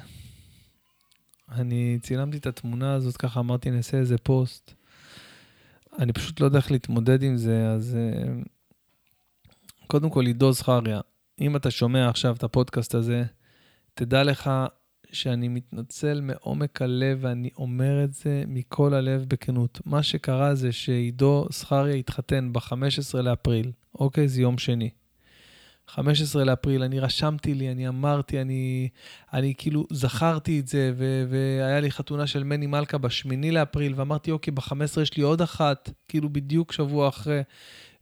אני 1.51 1.99
צילמתי 2.01 2.37
את 2.37 2.45
התמונה 2.45 2.93
הזאת, 2.93 3.17
ככה 3.17 3.39
אמרתי, 3.39 3.71
נעשה 3.71 3.97
איזה 3.97 4.17
פוסט. 4.17 4.73
אני 5.99 6.13
פשוט 6.13 6.39
לא 6.39 6.45
יודע 6.45 6.57
איך 6.57 6.71
להתמודד 6.71 7.23
עם 7.23 7.37
זה, 7.37 7.67
אז 7.67 7.95
אה, 7.95 8.33
קודם 9.87 10.09
כל, 10.09 10.25
עידו 10.25 10.51
זכריה, 10.51 11.01
אם 11.41 11.55
אתה 11.55 11.71
שומע 11.71 12.09
עכשיו 12.09 12.35
את 12.35 12.43
הפודקאסט 12.43 12.95
הזה, 12.95 13.23
תדע 13.95 14.23
לך 14.23 14.49
שאני 15.11 15.47
מתנצל 15.47 16.21
מעומק 16.21 16.81
הלב, 16.81 17.17
ואני 17.21 17.49
אומר 17.57 18.03
את 18.03 18.13
זה 18.13 18.43
מכל 18.47 18.93
הלב 18.93 19.25
בכנות. 19.27 19.81
מה 19.85 20.03
שקרה 20.03 20.55
זה 20.55 20.71
שעידו 20.71 21.47
זכריה 21.51 21.95
התחתן 21.95 22.53
ב-15 22.53 23.21
לאפריל, 23.21 23.71
אוקיי? 23.99 24.27
זה 24.27 24.41
יום 24.41 24.57
שני. 24.57 24.89
15 25.87 26.43
לאפריל, 26.43 26.83
אני 26.83 26.99
רשמתי 26.99 27.53
לי, 27.53 27.71
אני 27.71 27.87
אמרתי, 27.87 28.41
אני, 28.41 28.89
אני 29.33 29.53
כאילו 29.57 29.87
זכרתי 29.91 30.59
את 30.59 30.67
זה, 30.67 30.93
ו- 30.97 31.25
והיה 31.29 31.79
לי 31.79 31.91
חתונה 31.91 32.27
של 32.27 32.43
מני 32.43 32.67
מלכה 32.67 32.97
ב-8 32.97 33.51
לאפריל, 33.51 33.93
ואמרתי, 33.95 34.31
אוקיי, 34.31 34.53
ב-15 34.53 35.01
יש 35.01 35.17
לי 35.17 35.23
עוד 35.23 35.41
אחת, 35.41 35.89
כאילו 36.07 36.29
בדיוק 36.29 36.71
שבוע 36.71 37.09
אחרי. 37.09 37.41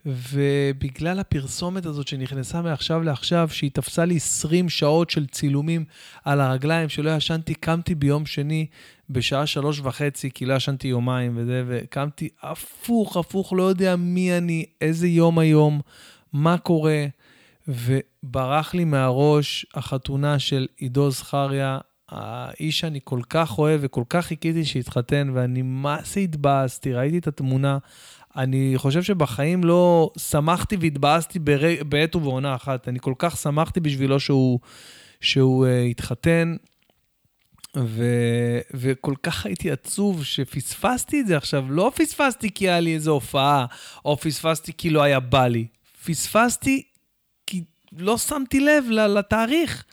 ובגלל 0.05 1.19
הפרסומת 1.19 1.85
הזאת 1.85 2.07
שנכנסה 2.07 2.61
מעכשיו 2.61 3.03
לעכשיו, 3.03 3.49
שהיא 3.51 3.71
תפסה 3.73 4.05
לי 4.05 4.15
20 4.15 4.69
שעות 4.69 5.09
של 5.09 5.27
צילומים 5.27 5.85
על 6.23 6.41
הרגליים, 6.41 6.89
שלא 6.89 7.11
ישנתי, 7.15 7.53
קמתי 7.53 7.95
ביום 7.95 8.25
שני 8.25 8.65
בשעה 9.09 9.45
שלוש 9.45 9.79
וחצי, 9.79 10.31
כי 10.31 10.45
לא 10.45 10.53
ישנתי 10.53 10.87
יומיים 10.87 11.33
וזה, 11.35 11.63
וקמתי 11.67 12.29
הפוך, 12.41 13.17
הפוך, 13.17 13.53
לא 13.53 13.63
יודע 13.63 13.95
מי 13.95 14.37
אני, 14.37 14.65
איזה 14.81 15.07
יום 15.07 15.39
היום, 15.39 15.81
מה 16.33 16.57
קורה. 16.57 17.05
וברח 17.67 18.73
לי 18.73 18.85
מהראש 18.85 19.65
החתונה 19.73 20.39
של 20.39 20.67
עידו 20.77 21.11
זכריה, 21.11 21.79
האיש 22.09 22.79
שאני 22.79 22.99
כל 23.03 23.21
כך 23.29 23.59
אוהב 23.59 23.79
וכל 23.83 24.03
כך 24.09 24.25
חיכיתי 24.25 24.65
שיתחתן, 24.65 25.29
ואני 25.33 25.61
מה 25.61 25.97
זה 26.05 26.19
התבאסתי, 26.19 26.93
ראיתי 26.93 27.17
את 27.17 27.27
התמונה. 27.27 27.77
אני 28.37 28.73
חושב 28.77 29.03
שבחיים 29.03 29.63
לא 29.63 30.11
שמחתי 30.17 30.75
והתבאסתי 30.79 31.39
בר... 31.39 31.61
בעת 31.85 32.15
ובעונה 32.15 32.55
אחת. 32.55 32.87
אני 32.87 32.99
כל 33.01 33.13
כך 33.17 33.37
שמחתי 33.37 33.79
בשבילו 33.79 34.19
שהוא, 34.19 34.59
שהוא 35.21 35.65
uh, 35.65 35.69
התחתן, 35.91 36.55
ו... 37.77 38.05
וכל 38.73 39.13
כך 39.23 39.45
הייתי 39.45 39.71
עצוב 39.71 40.23
שפספסתי 40.23 41.21
את 41.21 41.27
זה 41.27 41.37
עכשיו. 41.37 41.71
לא 41.71 41.91
פספסתי 41.95 42.51
כי 42.51 42.69
היה 42.69 42.79
לי 42.79 42.93
איזו 42.93 43.11
הופעה, 43.11 43.65
או 44.05 44.17
פספסתי 44.17 44.71
כי 44.77 44.89
לא 44.89 45.03
היה 45.03 45.19
בא 45.19 45.47
לי. 45.47 45.67
פספסתי 46.05 46.83
כי 47.47 47.63
לא 47.97 48.17
שמתי 48.17 48.59
לב 48.59 48.85
לתאריך. 48.89 49.83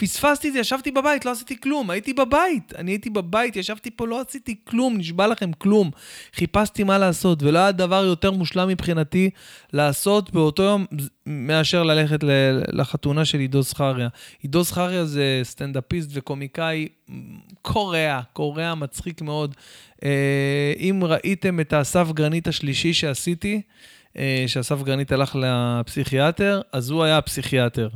פספסתי 0.00 0.48
את 0.48 0.52
זה, 0.52 0.58
ישבתי 0.58 0.90
בבית, 0.90 1.24
לא 1.24 1.30
עשיתי 1.30 1.60
כלום, 1.60 1.90
הייתי 1.90 2.12
בבית, 2.12 2.72
אני 2.78 2.90
הייתי 2.90 3.10
בבית, 3.10 3.56
ישבתי 3.56 3.90
פה, 3.90 4.06
לא 4.06 4.20
עשיתי 4.28 4.56
כלום, 4.64 4.96
נשבע 4.96 5.26
לכם 5.26 5.52
כלום. 5.52 5.90
חיפשתי 6.34 6.84
מה 6.84 6.98
לעשות, 6.98 7.42
ולא 7.42 7.58
היה 7.58 7.72
דבר 7.72 8.04
יותר 8.04 8.30
מושלם 8.30 8.68
מבחינתי 8.68 9.30
לעשות 9.72 10.30
באותו 10.30 10.62
יום 10.62 10.86
מאשר 11.26 11.82
ללכת 11.82 12.20
לחתונה 12.72 13.24
של 13.24 13.38
עידו 13.38 13.62
זכריה. 13.62 14.08
עידו 14.42 14.62
זכריה 14.62 15.04
זה 15.04 15.40
סטנדאפיסט 15.42 16.10
וקומיקאי 16.12 16.88
קורע, 17.62 18.20
קורע 18.32 18.74
מצחיק 18.74 19.22
מאוד. 19.22 19.54
אה, 20.04 20.72
אם 20.78 21.00
ראיתם 21.04 21.60
את 21.60 21.72
האסף 21.72 22.06
גרנית 22.12 22.48
השלישי 22.48 22.92
שעשיתי, 22.92 23.62
אה, 24.18 24.44
שאסף 24.46 24.82
גרנית 24.82 25.12
הלך 25.12 25.36
לפסיכיאטר, 25.40 26.60
אז 26.72 26.90
הוא 26.90 27.04
היה 27.04 27.18
הפסיכיאטר. 27.18 27.88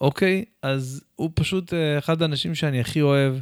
אוקיי? 0.00 0.44
אז 0.62 1.04
הוא 1.16 1.30
פשוט 1.34 1.74
אה, 1.74 1.98
אחד 1.98 2.22
האנשים 2.22 2.54
שאני 2.54 2.80
הכי 2.80 3.02
אוהב. 3.02 3.34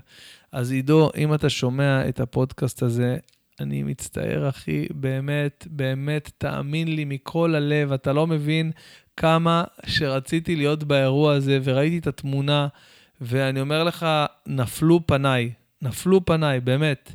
אז 0.53 0.73
עידו, 0.73 1.11
אם 1.17 1.35
אתה 1.35 1.49
שומע 1.49 2.09
את 2.09 2.21
הפודקאסט 2.21 2.83
הזה, 2.83 3.17
אני 3.61 3.83
מצטער, 3.83 4.49
אחי, 4.49 4.87
באמת, 4.91 5.67
באמת, 5.71 6.31
תאמין 6.39 6.95
לי 6.97 7.05
מכל 7.05 7.55
הלב, 7.55 7.93
אתה 7.93 8.13
לא 8.13 8.27
מבין 8.27 8.73
כמה 9.17 9.65
שרציתי 9.87 10.57
להיות 10.57 10.85
באירוע 10.85 11.35
הזה, 11.35 11.59
וראיתי 11.65 11.99
את 11.99 12.07
התמונה, 12.07 12.69
ואני 13.21 13.61
אומר 13.61 13.85
לך, 13.85 14.07
נפלו 14.47 15.01
פניי, 15.07 15.53
נפלו 15.83 16.25
פניי, 16.25 16.61
באמת. 16.61 17.13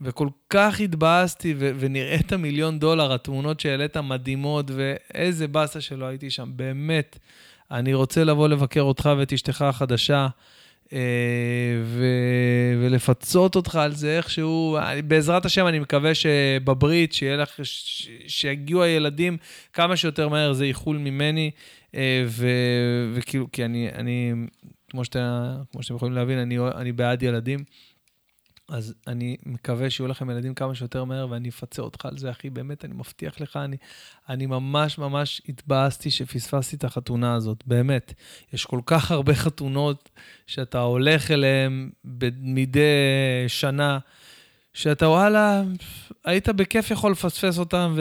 וכל 0.00 0.28
כך 0.50 0.80
התבאסתי, 0.80 1.54
ו- 1.58 1.70
ונראית 1.78 2.32
מיליון 2.32 2.78
דולר, 2.78 3.12
התמונות 3.12 3.60
שהעלית 3.60 3.96
מדהימות, 3.96 4.70
ואיזה 4.74 5.48
באסה 5.48 5.80
שלא 5.80 6.04
הייתי 6.04 6.30
שם, 6.30 6.50
באמת. 6.56 7.18
אני 7.72 7.94
רוצה 7.94 8.24
לבוא 8.24 8.48
לבקר 8.48 8.80
אותך 8.80 9.10
ואת 9.18 9.32
אשתך 9.32 9.62
החדשה, 9.62 10.28
אה, 10.92 10.98
ו- 11.84 12.74
ולפצות 12.80 13.56
אותך 13.56 13.76
על 13.76 13.92
זה 13.92 14.16
איכשהו. 14.16 14.78
בעזרת 15.06 15.44
השם, 15.44 15.66
אני 15.66 15.78
מקווה 15.78 16.12
שבברית, 16.14 17.12
שיהיה 17.12 17.36
לך, 17.36 17.60
ש- 17.62 18.08
שיגיעו 18.26 18.82
הילדים 18.82 19.36
כמה 19.72 19.96
שיותר 19.96 20.28
מהר, 20.28 20.52
זה 20.52 20.64
איחול 20.64 20.96
ממני, 20.98 21.50
אה, 21.94 22.24
ו- 22.26 23.10
וכאילו, 23.14 23.46
כי 23.52 23.64
אני, 23.64 23.88
אני 23.94 24.32
כמו, 24.90 25.04
שאתה, 25.04 25.54
כמו 25.72 25.82
שאתם 25.82 25.94
יכולים 25.94 26.14
להבין, 26.14 26.38
אני, 26.38 26.58
אני 26.74 26.92
בעד 26.92 27.22
ילדים. 27.22 27.64
אז 28.72 28.94
אני 29.06 29.36
מקווה 29.46 29.90
שיהיו 29.90 30.08
לכם 30.08 30.30
ילדים 30.30 30.54
כמה 30.54 30.74
שיותר 30.74 31.04
מהר, 31.04 31.30
ואני 31.30 31.48
אפצה 31.48 31.82
אותך 31.82 32.06
על 32.06 32.18
זה, 32.18 32.30
אחי, 32.30 32.50
באמת, 32.50 32.84
אני 32.84 32.94
מבטיח 32.94 33.40
לך, 33.40 33.56
אני, 33.56 33.76
אני 34.28 34.46
ממש 34.46 34.98
ממש 34.98 35.42
התבאסתי 35.48 36.10
שפספסתי 36.10 36.76
את 36.76 36.84
החתונה 36.84 37.34
הזאת, 37.34 37.64
באמת. 37.66 38.14
יש 38.52 38.64
כל 38.64 38.80
כך 38.86 39.10
הרבה 39.10 39.34
חתונות 39.34 40.10
שאתה 40.46 40.80
הולך 40.80 41.30
אליהן 41.30 41.90
מדי 42.40 42.80
שנה, 43.48 43.98
שאתה, 44.74 45.08
וואלה, 45.08 45.62
היית 46.24 46.48
בכיף 46.48 46.90
יכול 46.90 47.12
לפספס 47.12 47.58
אותן, 47.58 47.92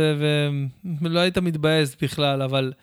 ולא 1.01 1.19
היית 1.19 1.37
מתבאס 1.37 1.95
בכלל, 2.01 2.41
אבל... 2.41 2.73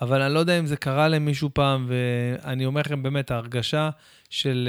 אבל 0.00 0.22
אני 0.22 0.34
לא 0.34 0.38
יודע 0.38 0.58
אם 0.58 0.66
זה 0.66 0.76
קרה 0.76 1.08
למישהו 1.08 1.50
פעם, 1.52 1.86
ואני 1.88 2.66
אומר 2.66 2.80
לכם 2.80 3.02
באמת, 3.02 3.30
ההרגשה 3.30 3.90
של 4.30 4.68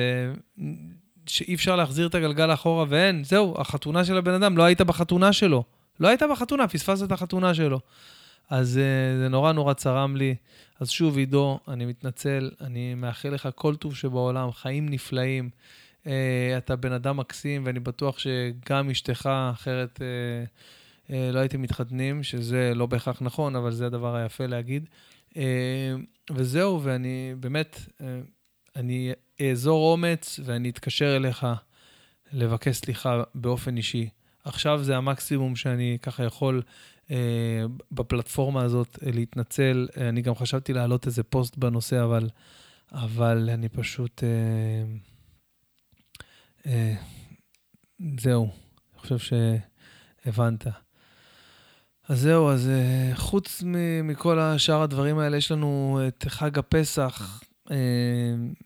שאי 1.30 1.56
אפשר 1.56 1.76
להחזיר 1.76 2.08
את 2.08 2.15
הגלגל 2.15 2.54
אחורה, 2.54 2.86
ואין, 2.89 3.24
זהו, 3.24 3.56
החתונה 3.58 4.06
של 4.06 4.18
הבן 4.18 4.34
אדם, 4.34 4.58
לא 4.58 4.63
היית 4.63 4.82
בחתונה 4.82 5.34
שלו. 5.34 5.63
לא 6.00 6.08
היית 6.08 6.24
בחתונה, 6.32 6.68
פספסת 6.68 7.06
את 7.08 7.12
החתונה 7.12 7.54
שלו. 7.54 7.80
אז 8.50 8.78
uh, 8.78 9.18
זה 9.20 9.28
נורא 9.30 9.52
נורא 9.52 9.74
צרם 9.74 10.15
לי. 10.15 10.36
אז 10.80 10.89
שוב, 10.89 11.18
עידו, 11.18 11.60
אני 11.68 11.86
מתנצל, 11.86 12.52
אני 12.62 12.96
מאחל 12.96 13.30
לך 13.30 13.50
כל 13.56 13.76
טוב 13.76 13.96
שבעולם, 13.96 14.52
חיים 14.52 14.89
נפלאים. 14.89 15.50
Uh, 16.04 16.08
אתה 16.58 16.76
בן 16.76 16.92
אדם 16.92 17.18
מקסים, 17.18 17.65
ואני 17.65 17.80
בטוח 17.80 18.20
שגם 18.20 18.89
אשתך, 18.89 19.30
אחרת 19.52 20.00
uh, 20.00 21.08
uh, 21.08 21.13
לא 21.34 21.39
הייתם 21.39 21.62
מתחתנים, 21.62 22.24
שזה 22.24 22.72
לא 22.76 22.86
בהכרח 22.86 23.22
נכון, 23.22 23.56
אבל 23.56 23.72
זה 23.72 23.86
הדבר 23.86 24.15
היפה 24.15 24.46
להגיד. 24.46 24.86
Uh, 25.30 25.38
וזהו, 26.32 26.84
ואני 26.84 27.34
באמת, 27.39 27.80
uh, 28.00 28.04
אני 28.80 29.12
אאזור 29.42 29.92
אומץ 29.92 30.39
ואני 30.46 30.70
אתקשר 30.70 31.15
אליך 31.15 31.48
לבקש 32.34 32.76
סליחה 32.78 33.24
באופן 33.36 33.78
אישי. 33.78 34.10
עכשיו 34.44 34.84
זה 34.84 34.98
המקסימום 34.98 35.56
שאני 35.56 35.98
ככה 36.02 36.24
יכול 36.24 36.62
אה, 37.12 37.65
בפלטפורמה 37.92 38.63
הזאת 38.63 39.00
אה, 39.04 39.12
להתנצל. 39.12 39.88
אה, 39.98 40.10
אני 40.10 40.22
גם 40.22 40.36
חשבתי 40.36 40.74
להעלות 40.74 41.06
איזה 41.06 41.24
פוסט 41.24 41.58
בנושא, 41.58 42.04
אבל, 42.04 42.30
אבל 42.92 43.50
אני 43.54 43.70
פשוט... 43.70 44.24
אה, 44.24 44.84
אה, 46.65 46.96
זהו, 48.20 48.44
אני 48.44 49.00
חושב 49.00 49.18
שהבנת. 50.26 50.68
אז 52.08 52.20
זהו, 52.20 52.50
אז 52.50 52.70
אה, 52.70 53.12
חוץ 53.15 53.63
מכל 54.04 54.39
השאר 54.39 54.82
הדברים 54.82 55.20
האלה, 55.20 55.38
יש 55.38 55.52
לנו 55.52 56.00
את 56.08 56.26
חג 56.28 56.60
הפסח, 56.60 57.42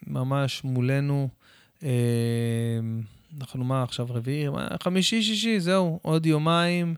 ממש 0.07 0.63
מולנו. 0.63 1.29
אה, 1.83 1.89
אנחנו 3.39 3.63
מה 3.63 3.83
עכשיו, 3.83 4.07
רביעי? 4.09 4.45
חמישי, 4.83 5.23
שישי, 5.23 5.59
זהו, 5.59 5.99
עוד 6.01 6.25
יומיים. 6.25 6.95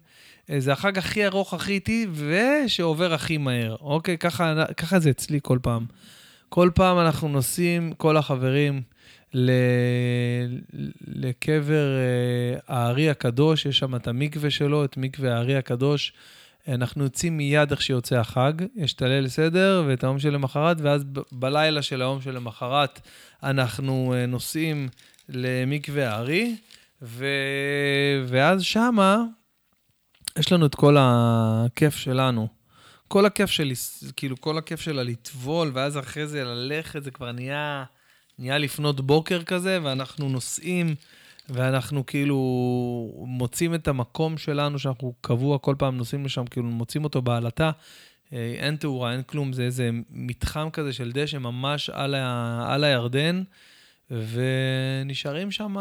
אה, 0.49 0.59
זה 0.59 0.73
החג 0.73 0.97
הכי 0.97 1.25
ארוך, 1.25 1.53
הכי 1.53 1.71
איטי, 1.71 2.07
ושעובר 2.13 3.13
הכי 3.13 3.37
מהר. 3.37 3.75
אוקיי, 3.79 4.17
ככה, 4.17 4.65
ככה 4.77 4.99
זה 4.99 5.09
אצלי 5.09 5.39
כל 5.43 5.59
פעם. 5.61 5.85
כל 6.49 6.69
פעם 6.75 6.99
אנחנו 6.99 7.27
נוסעים, 7.27 7.93
כל 7.97 8.17
החברים, 8.17 8.81
ל... 9.33 9.51
לקבר 11.07 11.87
הארי 12.67 13.09
הקדוש, 13.09 13.65
יש 13.65 13.79
שם 13.79 13.95
את 13.95 14.07
המקווה 14.07 14.49
שלו, 14.49 14.85
את 14.85 14.97
מקווה 14.97 15.35
הארי 15.35 15.55
הקדוש. 15.55 16.13
אנחנו 16.67 17.03
יוצאים 17.03 17.37
מיד 17.37 17.71
איך 17.71 17.81
שיוצא 17.81 18.15
החג, 18.15 18.53
יש 18.75 18.93
את 18.93 19.01
הליל 19.01 19.27
סדר 19.27 19.83
ואת 19.87 20.03
היום 20.03 20.19
שלמחרת, 20.19 20.77
ואז 20.81 21.03
בלילה 21.31 21.81
של 21.81 22.01
היום 22.01 22.21
שלמחרת 22.21 23.01
אנחנו 23.43 24.13
אה, 24.17 24.25
נוסעים 24.25 24.89
למקווה 25.29 26.09
הארי, 26.09 26.55
ו... 27.01 27.25
ואז 28.27 28.63
שמה 28.63 29.23
יש 30.39 30.51
לנו 30.51 30.65
את 30.65 30.75
כל 30.75 30.97
הכיף 30.99 31.95
שלנו. 31.95 32.47
כל 33.07 33.25
הכיף 33.25 33.49
של, 33.49 33.71
כאילו, 34.15 34.41
כל 34.41 34.57
הכיף 34.57 34.81
שלה 34.81 35.03
לטבול, 35.03 35.71
ואז 35.73 35.97
אחרי 35.97 36.27
זה 36.27 36.43
ללכת, 36.43 37.03
זה 37.03 37.11
כבר 37.11 37.31
נהיה, 37.31 37.83
נהיה 38.39 38.57
לפנות 38.57 39.01
בוקר 39.01 39.43
כזה, 39.43 39.79
ואנחנו 39.83 40.29
נוסעים. 40.29 40.95
ואנחנו 41.49 42.05
כאילו 42.05 42.37
מוצאים 43.27 43.75
את 43.75 43.87
המקום 43.87 44.37
שלנו, 44.37 44.79
שאנחנו 44.79 45.13
קבוע 45.21 45.57
כל 45.57 45.75
פעם 45.77 45.97
נוסעים 45.97 46.25
לשם, 46.25 46.45
כאילו 46.45 46.65
מוצאים 46.65 47.03
אותו 47.03 47.21
בעלטה. 47.21 47.71
אה, 48.33 48.55
אין 48.57 48.75
תאורה, 48.75 49.11
אין 49.11 49.23
כלום, 49.23 49.53
זה 49.53 49.63
איזה 49.63 49.89
מתחם 50.09 50.69
כזה 50.69 50.93
של 50.93 51.11
דשא 51.11 51.37
ממש 51.37 51.89
על, 51.89 52.15
ה, 52.15 52.65
על 52.73 52.83
הירדן, 52.83 53.43
ונשארים 54.11 55.51
שם 55.51 55.75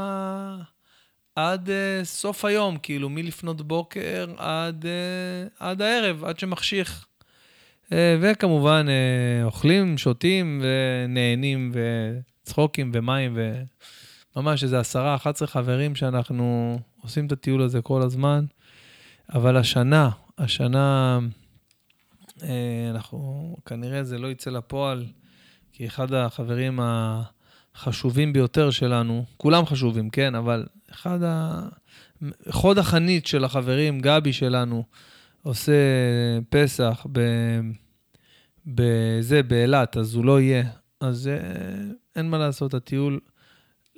עד 1.37 1.69
uh, 1.69 2.05
סוף 2.05 2.45
היום, 2.45 2.77
כאילו 2.77 3.09
מלפנות 3.09 3.63
בוקר 3.63 4.27
עד, 4.37 4.85
uh, 4.85 5.55
עד 5.59 5.83
הערב, 5.83 6.25
עד 6.25 6.39
שמחשיך. 6.39 7.07
Uh, 7.85 7.93
וכמובן, 8.21 8.87
uh, 8.87 9.45
אוכלים, 9.45 9.99
שותים 9.99 10.63
ונהנים 10.63 11.73
וצחוקים 11.75 12.91
ומים 12.95 13.33
ו... 13.37 13.63
ממש 14.37 14.63
איזה 14.63 14.81
עשרה, 14.81 15.15
11 15.15 15.49
חברים 15.49 15.95
שאנחנו 15.95 16.79
עושים 17.03 17.27
את 17.27 17.33
הטיול 17.33 17.63
הזה 17.63 17.83
כל 17.83 18.03
הזמן. 18.03 18.45
אבל 19.35 19.57
השנה, 19.57 20.11
השנה, 20.39 21.19
אה, 22.43 22.91
אנחנו, 22.91 23.57
כנראה 23.67 24.05
זה 24.05 24.19
לא 24.19 24.31
יצא 24.31 24.51
לפועל, 24.51 25.07
כי 25.73 25.87
אחד 25.87 26.13
החברים 26.13 26.81
החשובים 26.83 28.33
ביותר 28.33 28.71
שלנו, 28.71 29.25
כולם 29.37 29.67
חשובים, 29.67 30.11
כן, 30.11 30.35
אבל 30.35 30.67
אחד 30.91 31.23
ה... 31.23 31.63
חוד 32.51 32.79
החנית 32.79 33.27
של 33.27 33.45
החברים, 33.45 34.01
גבי 34.01 34.33
שלנו, 34.33 34.85
עושה 35.43 35.73
פסח 36.49 37.07
ב... 37.13 37.21
בזה, 38.67 39.43
באילת, 39.43 39.97
אז 39.97 40.15
הוא 40.15 40.25
לא 40.25 40.41
יהיה. 40.41 40.65
אז 41.01 41.29
אה, 41.29 41.35
אין 42.17 42.31
מה 42.31 42.39
לעשות, 42.39 42.75
הטיול 42.75 43.21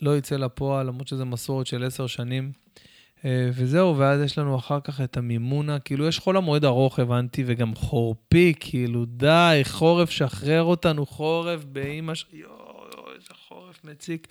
לא 0.03 0.17
יצא 0.17 0.37
לפועל, 0.37 0.87
למרות 0.87 1.09
שזו 1.09 1.27
מסורת 1.27 1.67
של 1.67 1.85
עשר 1.85 2.07
שנים. 2.07 2.53
אה, 3.25 3.51
וזהו, 3.53 3.99
ואז 3.99 4.21
יש 4.21 4.39
לנו 4.39 4.57
אחר 4.57 4.81
כך 4.81 5.01
את 5.01 5.17
המימונה, 5.17 5.79
כאילו 5.79 6.07
יש 6.07 6.19
חול 6.19 6.37
המועד 6.37 6.65
ארוך, 6.65 6.99
הבנתי, 6.99 7.45
וגם 7.47 7.75
חורפי, 7.75 8.55
כאילו, 8.61 9.05
די, 9.05 9.61
חורף, 9.65 10.11
שחרר 10.11 10.63
אותנו, 10.63 11.07
חורף 11.07 11.65
באימא 11.65 12.15
ש... 12.15 12.27
יואו, 12.33 13.13
איזה 13.15 13.35
חורף 13.49 13.85
מציק. 13.85 14.29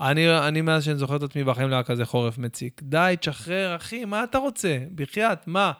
אני, 0.00 0.38
אני 0.38 0.60
מאז 0.60 0.84
שאני 0.84 0.96
זוכר 0.96 1.16
את 1.16 1.22
עצמי 1.22 1.44
בחיים 1.44 1.68
לא 1.68 1.74
היה 1.74 1.82
כזה 1.82 2.04
חורף 2.04 2.38
מציק. 2.38 2.80
די, 2.82 3.14
תשחרר, 3.20 3.76
אחי, 3.76 4.04
מה 4.04 4.24
אתה 4.24 4.38
רוצה? 4.38 4.78
בחייאת, 4.94 5.48
מה? 5.48 5.72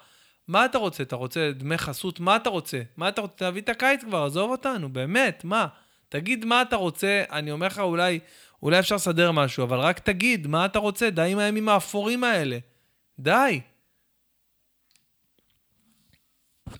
מה 0.48 0.64
אתה 0.64 0.78
רוצה? 0.78 1.02
אתה 1.02 1.16
רוצה 1.16 1.50
דמי 1.54 1.78
חסות? 1.78 2.20
מה 2.20 2.36
אתה 2.36 2.50
רוצה? 2.50 2.82
מה 2.96 3.08
אתה 3.08 3.20
רוצה? 3.20 3.34
תביא 3.36 3.62
את 3.62 3.68
הקיץ 3.68 4.00
כבר, 4.04 4.24
עזוב 4.24 4.50
אותנו, 4.50 4.88
באמת, 4.88 5.44
מה? 5.44 5.66
תגיד 6.08 6.44
מה 6.44 6.62
אתה 6.62 6.76
רוצה, 6.76 7.22
אני 7.30 7.50
אומר 7.50 7.66
לך, 7.66 7.78
אולי, 7.78 8.18
אולי 8.62 8.78
אפשר 8.78 8.94
לסדר 8.94 9.32
משהו, 9.32 9.64
אבל 9.64 9.78
רק 9.78 9.98
תגיד 9.98 10.46
מה 10.46 10.64
אתה 10.64 10.78
רוצה, 10.78 11.10
די 11.10 11.32
עם 11.32 11.38
הימים 11.38 11.68
האפורים 11.68 12.24
האלה. 12.24 12.58
די. 13.18 13.60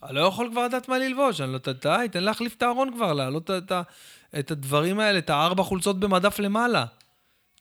אני 0.03 0.15
לא 0.15 0.21
יכול 0.21 0.49
כבר 0.51 0.65
לדעת 0.65 0.89
מה 0.89 0.99
ללבוש, 0.99 1.41
אני 1.41 1.53
לא... 1.53 1.59
די, 1.83 2.07
תן 2.13 2.23
להחליף 2.23 2.55
את 2.55 2.63
הארון 2.63 2.95
כבר, 2.95 3.13
להעלות 3.13 3.51
את, 3.51 3.73
את, 4.39 4.51
הדברים 4.51 5.01
האלה, 5.01 5.19
את 5.19 5.31
הארבע 5.31 5.63
חולצות 5.63 6.01
במדף 6.01 6.39
למעלה. 6.39 6.85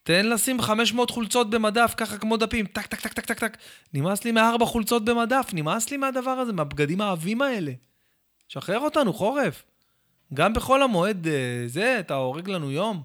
תן 0.02 0.26
לשים 0.26 0.62
500 0.62 1.10
חולצות 1.10 1.50
במדף, 1.50 1.94
ככה 1.96 2.18
כמו 2.18 2.36
דפים, 2.36 2.66
טק, 2.66 2.86
טק, 2.86 3.00
טק, 3.00 3.12
טק, 3.12 3.24
טק, 3.24 3.38
טק. 3.38 3.56
נמאס 3.94 4.24
לי 4.24 4.32
מארבע 4.32 4.66
חולצות 4.66 5.04
במדף, 5.04 5.50
נמאס 5.52 5.90
לי 5.90 5.96
מהדבר 5.96 6.30
הזה, 6.30 6.52
מהבגדים 6.52 7.00
העבים 7.00 7.42
האלה. 7.42 7.72
שחרר 8.48 8.78
אותנו, 8.78 9.12
חורף. 9.12 9.64
גם 10.34 10.52
בחול 10.52 10.82
המועד 10.82 11.26
אה, 11.26 11.64
זה, 11.66 11.96
אתה 12.00 12.14
הורג 12.14 12.50
לנו 12.50 12.70
יום. 12.70 13.02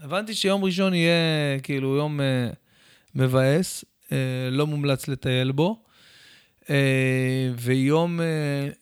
הבנתי 0.00 0.34
שיום 0.34 0.64
ראשון 0.64 0.94
יהיה 0.94 1.58
כאילו 1.62 1.96
יום 1.96 2.20
אה, 2.20 2.48
מבאס, 3.14 3.84
אה, 4.12 4.16
לא 4.50 4.66
מומלץ 4.66 5.08
לטייל 5.08 5.52
בו. 5.52 5.84
אה, 6.70 7.50
ויום 7.58 8.20
אה, 8.20 8.24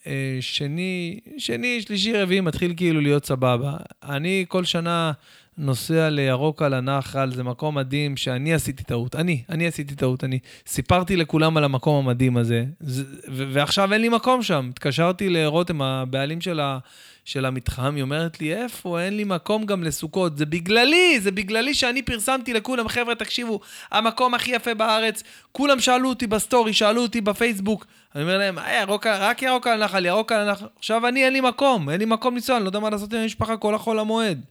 אה, 0.06 0.38
שני, 0.40 1.20
שני, 1.38 1.82
שלישי, 1.82 2.12
רביעי 2.12 2.40
מתחיל 2.40 2.74
כאילו 2.76 3.00
להיות 3.00 3.24
סבבה. 3.24 3.76
אני 4.02 4.44
כל 4.48 4.64
שנה 4.64 5.12
נוסע 5.58 6.08
לירוק 6.10 6.62
על 6.62 6.74
הנחל, 6.74 7.30
זה 7.34 7.42
מקום 7.42 7.78
מדהים 7.78 8.16
שאני 8.16 8.54
עשיתי 8.54 8.84
טעות. 8.84 9.16
אני, 9.16 9.42
אני 9.48 9.66
עשיתי 9.66 9.94
טעות. 9.94 10.24
אני 10.24 10.38
סיפרתי 10.66 11.16
לכולם 11.16 11.56
על 11.56 11.64
המקום 11.64 12.06
המדהים 12.06 12.36
הזה, 12.36 12.64
זה, 12.80 13.04
ו- 13.28 13.44
ועכשיו 13.52 13.92
אין 13.92 14.00
לי 14.00 14.08
מקום 14.08 14.42
שם. 14.42 14.68
התקשרתי 14.70 15.28
לרותם, 15.28 15.82
הבעלים 15.82 16.40
של, 16.40 16.60
ה- 16.60 16.78
של 17.24 17.44
המתחם, 17.44 17.94
היא 17.94 18.02
אומרת 18.02 18.40
לי, 18.40 18.54
איפה? 18.54 19.00
אין 19.00 19.16
לי 19.16 19.24
מקום 19.24 19.66
גם 19.66 19.82
לסוכות. 19.84 20.38
זה 20.38 20.46
בגללי, 20.46 21.20
זה 21.20 21.30
בגללי 21.30 21.74
שאני 21.74 22.02
פרסמתי 22.02 22.52
לכולם, 22.52 22.88
חבר'ה, 22.88 23.14
תקשיבו, 23.14 23.60
המקום 23.90 24.34
הכי 24.34 24.50
יפה 24.50 24.74
בארץ. 24.74 25.22
כולם 25.52 25.80
שאלו 25.80 26.08
אותי 26.08 26.26
ב 26.26 26.33
story, 26.33 26.72
שאלו 26.72 27.02
אותי 27.02 27.20
בפייסבוק. 27.20 27.86
אני 28.14 28.22
אומר 28.22 28.38
להם, 28.38 28.58
אה, 28.58 28.80
ירוק, 28.82 29.06
רק 29.06 29.42
ירוק 29.42 29.66
על 29.66 29.82
הנחל, 29.82 30.06
ירוק 30.06 30.32
על 30.32 30.48
הנחל. 30.48 30.66
עכשיו 30.78 31.08
אני, 31.08 31.24
אין 31.24 31.32
לי 31.32 31.40
מקום, 31.40 31.90
אין 31.90 31.98
לי 31.98 32.04
מקום 32.06 32.34
לנסוע, 32.34 32.56
אני 32.56 32.64
לא 32.64 32.68
יודע 32.68 32.80
מה 32.80 32.90
לעשות 32.90 33.12
עם 33.12 33.20
המשפחה 33.20 33.56
כל 33.56 33.74
החול 33.74 33.98
המועד. 33.98 34.44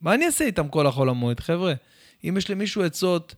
מה 0.00 0.14
אני 0.14 0.26
אעשה 0.26 0.44
איתם 0.44 0.68
כל 0.68 0.86
החול 0.86 1.08
המועד, 1.08 1.40
חבר'ה? 1.40 1.72
אם 2.24 2.36
יש 2.36 2.50
למישהו 2.50 2.82
עצות, 2.82 3.34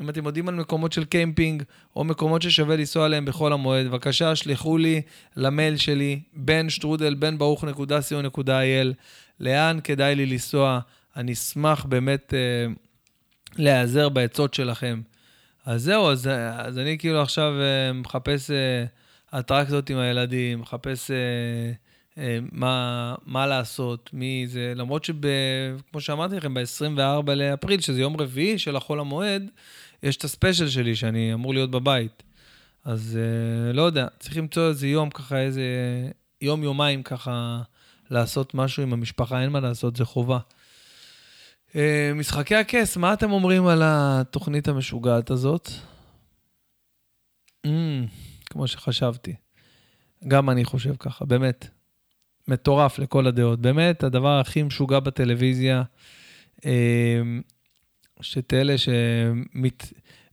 אם 0.00 0.10
אתם 0.10 0.26
יודעים 0.26 0.48
על 0.48 0.54
מקומות 0.54 0.92
של 0.92 1.04
קמפינג, 1.04 1.62
או 1.96 2.04
מקומות 2.04 2.42
ששווה 2.42 2.76
לנסוע 2.76 3.04
עליהם 3.04 3.24
בחול 3.24 3.52
המועד, 3.52 3.86
בבקשה, 3.86 4.36
שלחו 4.36 4.78
לי 4.78 5.02
למייל 5.36 5.76
שלי, 5.76 6.20
בן 6.32 6.70
שטרודל, 6.70 7.14
בן 7.14 7.38
ברוך 7.38 7.64
נקודה 7.64 8.00
סיון 8.00 8.26
נקודה 8.26 8.60
אייל, 8.60 8.94
לאן 9.40 9.78
כדאי 9.84 10.14
לי 10.14 10.26
לנסוע. 10.26 10.80
אני 11.16 11.32
אשמח 11.32 11.84
באמת 11.84 12.34
אה, 12.34 12.72
להיעזר 13.56 14.08
בעצות 14.08 14.54
שלכם. 14.54 15.00
אז 15.66 15.82
זהו, 15.82 16.10
אז, 16.10 16.28
אז 16.56 16.78
אני 16.78 16.98
כאילו 16.98 17.22
עכשיו 17.22 17.52
אה, 17.60 17.92
מחפש 17.92 18.50
אה, 18.50 18.84
אטרקציות 19.38 19.90
עם 19.90 19.98
הילדים, 19.98 20.60
מחפש... 20.60 21.10
אה, 21.10 21.16
מה, 22.52 23.14
מה 23.26 23.46
לעשות, 23.46 24.10
מי 24.12 24.44
זה, 24.48 24.72
למרות 24.76 25.04
שכמו 25.04 26.00
שאמרתי 26.00 26.36
לכם, 26.36 26.54
ב-24 26.54 27.32
לאפריל, 27.32 27.80
שזה 27.80 28.00
יום 28.00 28.20
רביעי 28.20 28.58
של 28.58 28.76
החול 28.76 29.00
המועד, 29.00 29.42
יש 30.02 30.16
את 30.16 30.24
הספיישל 30.24 30.68
שלי 30.68 30.96
שאני 30.96 31.34
אמור 31.34 31.54
להיות 31.54 31.70
בבית. 31.70 32.22
אז 32.84 33.18
אה, 33.18 33.72
לא 33.72 33.82
יודע, 33.82 34.06
צריך 34.18 34.36
למצוא 34.36 34.68
איזה 34.68 34.86
יום 34.86 35.10
ככה, 35.10 35.38
איזה 35.38 35.62
יום-יומיים 36.40 37.02
ככה, 37.02 37.62
לעשות 38.10 38.54
משהו 38.54 38.82
עם 38.82 38.92
המשפחה, 38.92 39.42
אין 39.42 39.50
מה 39.50 39.60
לעשות, 39.60 39.96
זה 39.96 40.04
חובה. 40.04 40.38
אה, 41.76 42.12
משחקי 42.14 42.54
הכס, 42.54 42.96
מה 42.96 43.12
אתם 43.12 43.32
אומרים 43.32 43.66
על 43.66 43.82
התוכנית 43.84 44.68
המשוגעת 44.68 45.30
הזאת? 45.30 45.70
Mm, 47.66 47.70
כמו 48.50 48.66
שחשבתי. 48.66 49.34
גם 50.28 50.50
אני 50.50 50.64
חושב 50.64 50.96
ככה, 50.98 51.24
באמת. 51.24 51.75
מטורף 52.48 52.98
לכל 52.98 53.26
הדעות. 53.26 53.60
באמת, 53.60 54.04
הדבר 54.04 54.40
הכי 54.40 54.62
משוגע 54.62 55.00
בטלוויזיה, 55.00 55.82
אמ, 56.64 56.70
שאת 58.20 58.54
אלה 58.54 58.74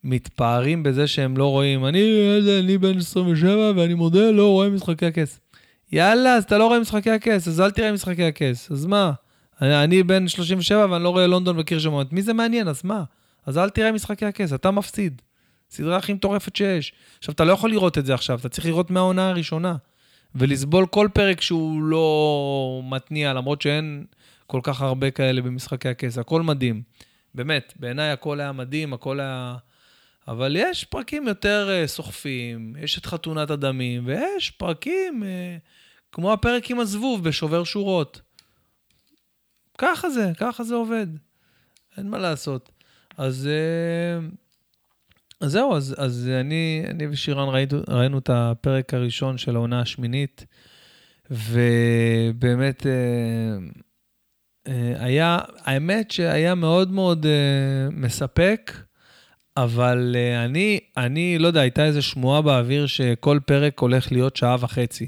שמתפארים 0.03 0.83
בזה 0.83 1.07
שהם 1.07 1.37
לא 1.37 1.51
רואים, 1.51 1.85
אני, 1.85 2.01
אני 2.59 2.77
בן 2.77 2.97
27 2.97 3.71
ואני 3.75 3.93
מודה, 3.93 4.31
לא 4.31 4.51
רואה 4.51 4.69
משחקי 4.69 5.05
הכס. 5.05 5.39
יאללה, 5.91 6.35
אז 6.35 6.43
אתה 6.43 6.57
לא 6.57 6.67
רואה 6.67 6.79
משחקי 6.79 7.11
הכס, 7.11 7.47
אז 7.47 7.61
אל 7.61 7.71
תראה 7.71 7.91
משחקי 7.91 8.23
הכס. 8.23 8.71
אז 8.71 8.85
מה? 8.85 9.11
אני, 9.61 9.83
אני 9.83 10.03
בן 10.03 10.27
37 10.27 10.87
ואני 10.91 11.03
לא 11.03 11.09
רואה 11.09 11.27
לונדון 11.27 11.59
וקירשמות. 11.59 12.13
מי 12.13 12.21
זה 12.21 12.33
מעניין? 12.33 12.67
אז 12.67 12.81
מה? 12.83 13.03
אז 13.45 13.57
אל 13.57 13.69
תראה 13.69 13.91
משחקי 13.91 14.25
הכס, 14.25 14.53
אתה 14.53 14.71
מפסיד. 14.71 15.21
סדרה 15.71 15.97
הכי 15.97 16.13
מטורפת 16.13 16.55
שיש. 16.55 16.93
עכשיו, 17.19 17.33
אתה 17.33 17.43
לא 17.43 17.53
יכול 17.53 17.71
לראות 17.71 17.97
את 17.97 18.05
זה 18.05 18.13
עכשיו, 18.13 18.39
אתה 18.39 18.49
צריך 18.49 18.65
לראות 18.65 18.91
מהעונה 18.91 19.29
הראשונה. 19.29 19.75
ולסבול 20.35 20.87
כל 20.87 21.07
פרק 21.13 21.41
שהוא 21.41 21.83
לא 21.83 22.81
מתניע, 22.89 23.33
למרות 23.33 23.61
שאין 23.61 24.05
כל 24.47 24.59
כך 24.63 24.81
הרבה 24.81 25.11
כאלה 25.11 25.41
במשחקי 25.41 25.89
הכס. 25.89 26.17
הכל 26.17 26.41
מדהים. 26.41 26.81
באמת, 27.35 27.73
בעיניי 27.79 28.09
הכל 28.09 28.39
היה 28.39 28.51
מדהים, 28.51 28.93
הכל 28.93 29.19
היה... 29.19 29.55
אבל 30.27 30.55
יש 30.59 30.83
פרקים 30.83 31.27
יותר 31.27 31.69
uh, 31.69 31.87
סוחפים, 31.87 32.75
יש 32.79 32.97
את 32.97 33.05
חתונת 33.05 33.49
הדמים, 33.49 34.07
ויש 34.07 34.51
פרקים 34.51 35.23
uh, 35.23 35.25
כמו 36.11 36.33
הפרק 36.33 36.71
עם 36.71 36.79
הזבוב 36.79 37.23
בשובר 37.23 37.63
שורות. 37.63 38.21
ככה 39.77 40.09
זה, 40.09 40.31
ככה 40.37 40.63
זה 40.63 40.75
עובד. 40.75 41.07
אין 41.97 42.09
מה 42.09 42.17
לעשות. 42.17 42.71
אז... 43.17 43.49
אז 45.43 45.51
זהו, 45.51 45.75
אז, 45.75 45.95
אז 45.97 46.29
אני, 46.39 46.83
אני 46.89 47.07
ושירן 47.07 47.49
ראינו, 47.49 47.79
ראינו 47.87 48.17
את 48.17 48.29
הפרק 48.33 48.93
הראשון 48.93 49.37
של 49.37 49.55
העונה 49.55 49.81
השמינית, 49.81 50.45
ובאמת 51.31 52.87
אה, 52.87 52.91
אה, 54.67 54.93
היה, 55.05 55.39
האמת 55.57 56.11
שהיה 56.11 56.55
מאוד 56.55 56.91
מאוד 56.91 57.25
אה, 57.25 57.89
מספק, 57.91 58.71
אבל 59.57 60.15
אני, 60.45 60.79
אני 60.97 61.37
לא 61.39 61.47
יודע, 61.47 61.61
הייתה 61.61 61.85
איזו 61.85 62.01
שמועה 62.01 62.41
באוויר 62.41 62.87
שכל 62.87 63.39
פרק 63.45 63.79
הולך 63.79 64.11
להיות 64.11 64.35
שעה 64.35 64.55
וחצי. 64.59 65.07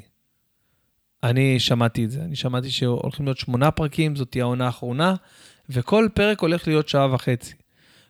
אני 1.23 1.59
שמעתי 1.59 2.05
את 2.05 2.11
זה, 2.11 2.21
אני 2.21 2.35
שמעתי 2.35 2.69
שהולכים 2.69 3.25
להיות 3.25 3.37
שמונה 3.37 3.71
פרקים, 3.71 4.15
זאת 4.15 4.31
תהיה 4.31 4.43
העונה 4.43 4.65
האחרונה, 4.65 5.15
וכל 5.69 6.07
פרק 6.13 6.39
הולך 6.39 6.67
להיות 6.67 6.89
שעה 6.89 7.13
וחצי. 7.13 7.53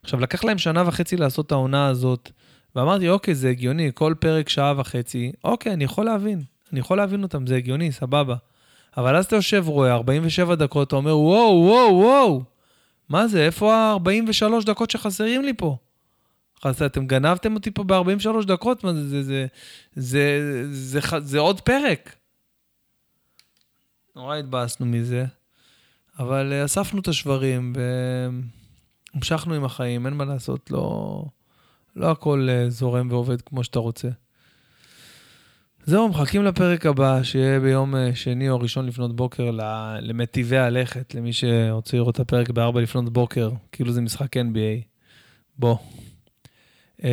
עכשיו, 0.06 0.20
לקח 0.20 0.44
להם 0.44 0.58
שנה 0.58 0.84
וחצי 0.88 1.18
לעשות 1.18 1.46
את 1.46 1.52
העונה 1.52 1.88
הזאת, 1.88 2.32
ואמרתי, 2.76 3.10
אוקיי, 3.10 3.36
זה 3.36 3.50
הגיוני, 3.50 3.92
כל 3.94 4.14
פרק 4.20 4.50
שעה 4.50 4.74
וחצי, 4.78 5.32
אוקיי, 5.44 5.74
אני 5.74 5.84
יכול 5.84 6.06
להבין, 6.06 6.42
אני 6.72 6.80
יכול 6.80 6.98
להבין 6.98 7.24
אותם, 7.24 7.48
זה 7.48 7.56
הגיוני, 7.56 7.92
סבבה. 7.92 8.36
אבל 8.98 9.16
אז 9.16 9.26
אתה 9.26 9.36
יושב, 9.36 9.64
רואה 9.68 9.94
47 9.94 10.56
דקות, 10.56 10.88
אתה 10.88 10.96
אומר, 10.96 11.18
וואו, 11.18 11.64
וואו, 11.66 11.96
וואו, 11.96 12.44
מה 13.10 13.28
זה, 13.28 13.46
איפה 13.46 13.76
ה-43 13.76 14.66
דקות 14.66 14.92
שחסרים 14.92 15.44
לי 15.44 15.54
פה? 15.54 15.78
אז 16.64 16.82
אתם 16.82 17.08
גנבתם 17.08 17.56
אותי 17.56 17.72
פה 17.72 17.84
ב-43 17.84 18.46
דקות, 18.48 18.84
מה 18.84 18.94
זה, 18.94 19.10
זה, 19.10 19.24
זה, 19.24 19.46
זה, 19.96 20.40
זה, 20.72 21.00
זה, 21.00 21.20
זה 21.20 21.40
עוד 21.40 21.62
פרק. 21.62 22.16
נורא 24.16 24.36
התבאסנו 24.36 24.86
מזה, 24.86 25.26
אבל 26.20 26.54
אה, 26.54 26.66
אספנו 26.66 27.00
את 27.00 27.08
השברים, 27.08 27.74
ו... 27.78 27.82
המשכנו 29.16 29.54
עם 29.54 29.66
החיים, 29.66 30.06
אין 30.06 30.14
מה 30.14 30.26
לעשות, 30.26 30.72
לא, 30.72 31.26
לא 31.96 32.12
הכל 32.12 32.48
אה, 32.50 32.70
זורם 32.70 33.12
ועובד 33.12 33.42
כמו 33.42 33.64
שאתה 33.64 33.80
רוצה. 33.80 34.10
זהו, 35.86 36.10
מחכים 36.10 36.44
לפרק 36.44 36.86
הבא, 36.86 37.24
שיהיה 37.24 37.60
ביום 37.60 37.96
אה, 37.96 38.16
שני 38.16 38.50
או 38.50 38.60
ראשון 38.60 38.86
לפנות 38.86 39.16
בוקר 39.16 39.52
למטיבי 40.02 40.58
הלכת, 40.58 41.16
למי 41.16 41.34
שרוצה 41.34 41.98
לראות 41.98 42.16
את 42.16 42.20
הפרק 42.20 42.50
ב-4 42.50 42.80
לפנות 42.80 43.14
בוקר, 43.14 43.50
כאילו 43.72 43.92
זה 43.92 44.02
משחק 44.02 44.38
NBA. 44.38 44.84
בוא. 45.58 45.78
אמ, 47.04 47.08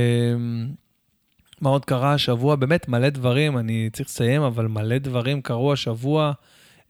מה 1.61 1.71
עוד 1.71 1.85
קרה 1.85 2.15
השבוע? 2.15 2.57
באמת 2.57 2.89
מלא 2.89 3.09
דברים, 3.09 3.59
אני 3.59 3.91
צריך 3.93 4.09
לסיים, 4.09 4.43
אבל 4.43 4.67
מלא 4.67 4.99
דברים 4.99 5.43
קרו 5.43 5.73
השבוע. 5.73 6.33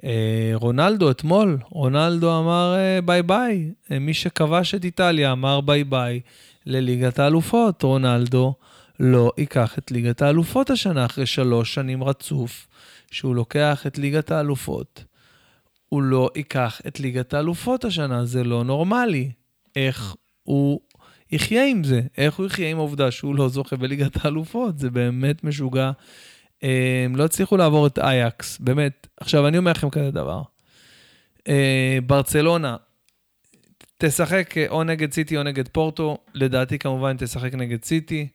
אה, 0.05 0.53
רונלדו 0.55 1.11
אתמול, 1.11 1.59
רונלדו 1.71 2.39
אמר 2.39 2.75
אה, 2.77 3.01
bye 3.01 3.23
bye. 3.23 3.71
אה, 3.91 3.99
מי 3.99 4.15
שכבש 4.15 4.75
את 4.75 4.85
איטליה 4.85 5.33
אמר 5.33 5.61
bye 5.61 5.85
bye 5.85 6.21
לליגת 6.67 7.19
האלופות. 7.19 7.83
רונלדו 7.83 8.55
לא 9.01 9.33
ייקח 9.39 9.79
את 9.79 9.91
ליגת 9.91 10.23
האלופות 10.23 10.71
השנה 10.71 11.05
אחרי 11.05 11.27
שלוש 11.27 11.75
שנים 11.75 12.05
רצוף 12.05 12.69
שהוא 13.11 13.35
לוקח 13.35 13.87
את 13.87 13.99
ליגת 13.99 14.31
האלופות. 14.31 15.05
הוא 15.89 16.03
לא 16.03 16.31
ייקח 16.37 16.81
את 16.87 17.01
ליגת 17.01 17.35
האלופות 17.35 17.85
השנה, 17.85 18.25
זה 18.25 18.45
לא 18.45 18.65
נורמלי. 18.65 19.31
איך 19.77 20.17
הוא 20.43 20.81
יחיה 21.33 21.67
עם 21.67 21.85
זה? 21.85 22.01
איך 22.19 22.35
הוא 22.35 22.47
יחיה 22.47 22.71
עם 22.71 22.79
העובדה 22.79 23.11
שהוא 23.11 23.35
לא 23.35 23.49
זוכה 23.49 23.77
בליגת 23.77 24.25
האלופות? 24.25 24.79
זה 24.79 24.91
באמת 24.91 25.45
משוגע. 25.45 25.91
הם 26.63 27.17
לא 27.17 27.25
הצליחו 27.25 27.57
לעבור 27.57 27.87
את 27.87 27.99
אייקס, 27.99 28.59
באמת. 28.59 29.07
עכשיו, 29.17 29.49
אני 29.49 29.59
אומר 29.59 29.71
לכם 29.71 29.91
כזה 29.91 30.11
דבר. 30.11 30.43
אה, 31.49 31.99
ברצלונה, 32.07 32.77
תשחק 33.99 34.55
או 34.69 34.85
נגד 34.85 35.13
סיטי 35.13 35.37
או 35.37 35.43
נגד 35.43 35.69
פורטו, 35.69 36.19
לדעתי 36.35 36.79
כמובן 36.79 37.17
תשחק 37.17 37.55
נגד 37.55 37.85
סיטי, 37.85 38.29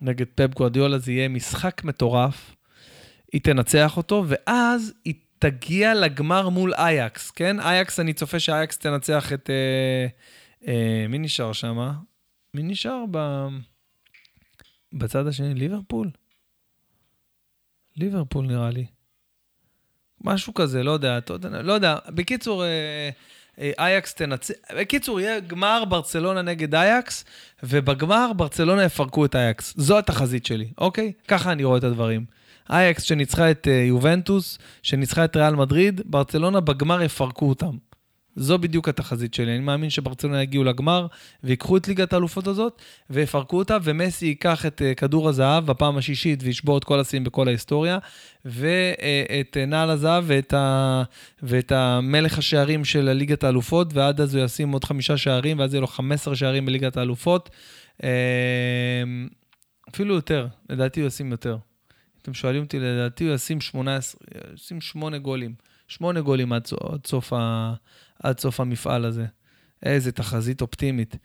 נגד 0.00 0.26
פפ 0.34 0.54
גוארדיולה, 0.54 0.98
זה 0.98 1.12
יהיה 1.12 1.28
משחק 1.28 1.84
מטורף. 1.84 2.54
היא 3.32 3.40
תנצח 3.40 3.96
אותו, 3.96 4.24
ואז 4.28 4.92
היא 5.04 5.14
תגיע 5.38 5.94
לגמר 5.94 6.48
מול 6.48 6.74
אייקס, 6.74 7.30
כן? 7.30 7.60
אייקס, 7.60 8.00
אני 8.00 8.12
צופה 8.12 8.38
שאייקס 8.38 8.78
תנצח 8.78 9.32
את... 9.32 9.50
אה, 9.50 10.06
אה, 10.68 11.06
מי 11.08 11.18
נשאר 11.18 11.52
שם? 11.52 11.90
מי 12.54 12.62
נשאר 12.62 13.04
ב... 13.10 13.46
בצד 14.92 15.26
השני? 15.26 15.54
ליברפול? 15.54 16.10
ליברפול 17.98 18.46
נראה 18.46 18.70
לי. 18.70 18.86
משהו 20.24 20.54
כזה, 20.54 20.82
לא 20.82 20.90
יודע, 20.90 21.18
לא 21.62 21.72
יודע. 21.72 21.96
בקיצור, 22.08 22.64
אה, 22.64 23.10
אה, 23.60 23.70
אייקס 23.78 24.14
תנצח, 24.14 24.54
בקיצור, 24.76 25.20
יהיה 25.20 25.40
גמר 25.40 25.84
ברצלונה 25.88 26.42
נגד 26.42 26.74
אייקס, 26.74 27.24
ובגמר 27.62 28.32
ברצלונה 28.36 28.84
יפרקו 28.84 29.24
את 29.24 29.36
אייקס. 29.36 29.74
זו 29.76 29.98
התחזית 29.98 30.46
שלי, 30.46 30.68
אוקיי? 30.78 31.12
ככה 31.28 31.52
אני 31.52 31.64
רואה 31.64 31.78
את 31.78 31.84
הדברים. 31.84 32.24
אייקס 32.70 33.02
שניצחה 33.02 33.50
את 33.50 33.68
אה, 33.68 33.72
יובנטוס, 33.72 34.58
שניצחה 34.82 35.24
את 35.24 35.36
ריאל 35.36 35.54
מדריד, 35.54 36.00
ברצלונה 36.04 36.60
בגמר 36.60 37.02
יפרקו 37.02 37.48
אותם. 37.48 37.76
זו 38.38 38.58
בדיוק 38.58 38.88
התחזית 38.88 39.34
שלי. 39.34 39.52
אני 39.52 39.60
מאמין 39.60 39.90
שברצלונה 39.90 40.42
יגיעו 40.42 40.64
לגמר 40.64 41.06
ויקחו 41.44 41.76
את 41.76 41.88
ליגת 41.88 42.12
האלופות 42.12 42.46
הזאת 42.46 42.82
ויפרקו 43.10 43.58
אותה, 43.58 43.76
ומסי 43.82 44.26
ייקח 44.26 44.66
את 44.66 44.82
uh, 44.82 44.94
כדור 44.94 45.28
הזהב 45.28 45.66
בפעם 45.66 45.96
השישית 45.96 46.40
וישבור 46.42 46.78
את 46.78 46.84
כל 46.84 47.00
השיאים 47.00 47.24
בכל 47.24 47.48
ההיסטוריה, 47.48 47.98
ואת 48.44 49.56
uh, 49.62 49.66
נעל 49.66 49.90
הזהב 49.90 50.24
ואת, 50.26 50.54
ה, 50.54 51.02
ואת 51.42 51.72
המלך 51.72 52.38
השערים 52.38 52.84
של 52.84 53.12
ליגת 53.12 53.44
האלופות, 53.44 53.94
ועד 53.94 54.20
אז 54.20 54.34
הוא 54.34 54.44
ישים 54.44 54.72
עוד 54.72 54.84
חמישה 54.84 55.16
שערים, 55.16 55.58
ואז 55.58 55.74
יהיה 55.74 55.80
לו 55.80 55.86
15 55.86 56.36
שערים 56.36 56.66
בליגת 56.66 56.96
האלופות. 56.96 57.50
Uh, 57.98 58.04
אפילו 59.90 60.14
יותר, 60.14 60.46
לדעתי 60.70 61.00
הוא 61.00 61.06
ישים 61.06 61.30
יותר. 61.30 61.56
אתם 62.22 62.34
שואלים 62.34 62.62
אותי, 62.62 62.78
לדעתי 62.78 63.24
הוא 63.24 63.34
ישים 63.34 63.60
18, 63.60 64.20
ישים 64.54 64.80
8 64.80 65.18
גולים. 65.18 65.54
8 65.88 66.20
גולים 66.20 66.52
עד 66.52 66.66
סוף 67.06 67.32
ה... 67.32 67.74
עד 68.22 68.40
סוף 68.40 68.60
המפעל 68.60 69.04
הזה. 69.04 69.26
איזה 69.82 70.12
תחזית 70.12 70.60
אופטימית. 70.60 71.16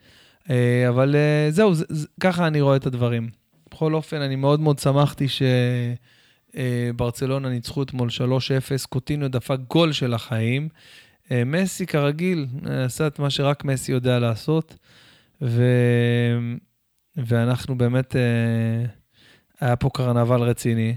אה, 0.50 0.88
אבל 0.88 1.16
אה, 1.16 1.46
זהו, 1.50 1.74
זה, 1.74 1.84
זה, 1.88 2.06
ככה 2.20 2.46
אני 2.46 2.60
רואה 2.60 2.76
את 2.76 2.86
הדברים. 2.86 3.28
בכל 3.70 3.94
אופן, 3.94 4.20
אני 4.20 4.36
מאוד 4.36 4.60
מאוד 4.60 4.78
שמחתי 4.78 5.26
שברצלונה 6.54 7.48
אה, 7.48 7.52
ניצחו 7.52 7.82
אתמול 7.82 8.08
3-0, 8.08 8.86
קוטינו 8.88 9.28
דפק 9.28 9.58
גול 9.68 9.92
של 9.92 10.14
החיים. 10.14 10.68
מסי, 11.46 11.86
כרגיל, 11.86 12.46
עשה 12.84 13.06
את 13.06 13.18
מה 13.18 13.30
שרק 13.30 13.64
מסי 13.64 13.92
יודע 13.92 14.18
לעשות, 14.18 14.76
ו... 15.42 15.62
ואנחנו 17.16 17.78
באמת, 17.78 18.16
היה 19.60 19.76
פה 19.76 19.90
קרנבל 19.94 20.40
רציני. 20.40 20.96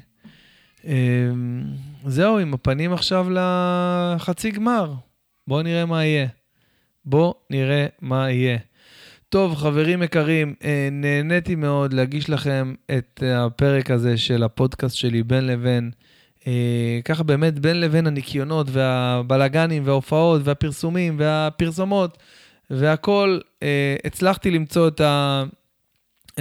זהו, 2.05 2.39
עם 2.39 2.53
הפנים 2.53 2.93
עכשיו 2.93 3.27
לחצי 3.29 4.51
גמר. 4.51 4.93
בואו 5.47 5.61
נראה 5.61 5.85
מה 5.85 6.05
יהיה. 6.05 6.27
בואו 7.05 7.33
נראה 7.49 7.85
מה 8.01 8.31
יהיה. 8.31 8.57
טוב, 9.29 9.55
חברים 9.55 10.03
יקרים, 10.03 10.53
אה, 10.63 10.89
נהניתי 10.91 11.55
מאוד 11.55 11.93
להגיש 11.93 12.29
לכם 12.29 12.73
את 12.97 13.23
הפרק 13.35 13.91
הזה 13.91 14.17
של 14.17 14.43
הפודקאסט 14.43 14.95
שלי 14.95 15.23
בין 15.23 15.47
לבין. 15.47 15.91
אה, 16.47 16.99
ככה 17.05 17.23
באמת 17.23 17.59
בין 17.59 17.79
לבין 17.79 18.07
הניקיונות 18.07 18.67
והבלגנים 18.69 19.83
וההופעות 19.85 20.41
והפרסומים 20.43 21.15
והפרסומות 21.19 22.17
והכל, 22.69 23.39
אה, 23.63 23.95
הצלחתי 24.05 24.51
למצוא 24.51 24.87
את, 24.87 25.01
ה, 25.01 25.43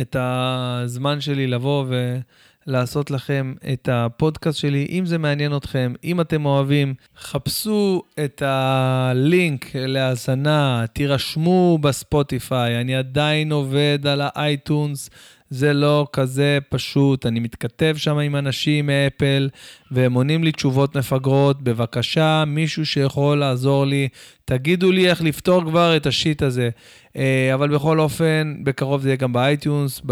את 0.00 0.16
הזמן 0.18 1.20
שלי 1.20 1.46
לבוא 1.46 1.84
ו... 1.88 2.18
לעשות 2.66 3.10
לכם 3.10 3.54
את 3.72 3.88
הפודקאסט 3.92 4.58
שלי. 4.58 4.86
אם 4.90 5.06
זה 5.06 5.18
מעניין 5.18 5.56
אתכם, 5.56 5.92
אם 6.04 6.20
אתם 6.20 6.46
אוהבים, 6.46 6.94
חפשו 7.18 8.02
את 8.24 8.42
הלינק 8.46 9.70
להאזנה, 9.74 10.84
תירשמו 10.92 11.78
בספוטיפיי. 11.80 12.80
אני 12.80 12.96
עדיין 12.96 13.52
עובד 13.52 14.06
על 14.06 14.20
האייטונס. 14.24 15.10
זה 15.50 15.72
לא 15.72 16.06
כזה 16.12 16.58
פשוט. 16.68 17.26
אני 17.26 17.40
מתכתב 17.40 17.94
שם 17.96 18.18
עם 18.18 18.36
אנשים 18.36 18.86
מ 18.86 18.95
Apple, 18.95 19.48
והם 19.90 20.12
עונים 20.12 20.44
לי 20.44 20.52
תשובות 20.52 20.96
מפגרות. 20.96 21.62
בבקשה, 21.62 22.44
מישהו 22.46 22.86
שיכול 22.86 23.38
לעזור 23.38 23.86
לי, 23.86 24.08
תגידו 24.44 24.92
לי 24.92 25.10
איך 25.10 25.22
לפתור 25.22 25.62
כבר 25.64 25.96
את 25.96 26.06
ה 26.06 26.13
shit 26.13 26.42
הזה. 26.42 26.70
אה, 27.16 27.54
אבל 27.54 27.74
בכל 27.74 28.00
אופן, 28.00 28.54
בקרוב 28.64 29.02
זה 29.02 29.08
יהיה 29.08 29.16
גם 29.16 29.32
ב 29.32 29.41
iTunes, 29.41 30.02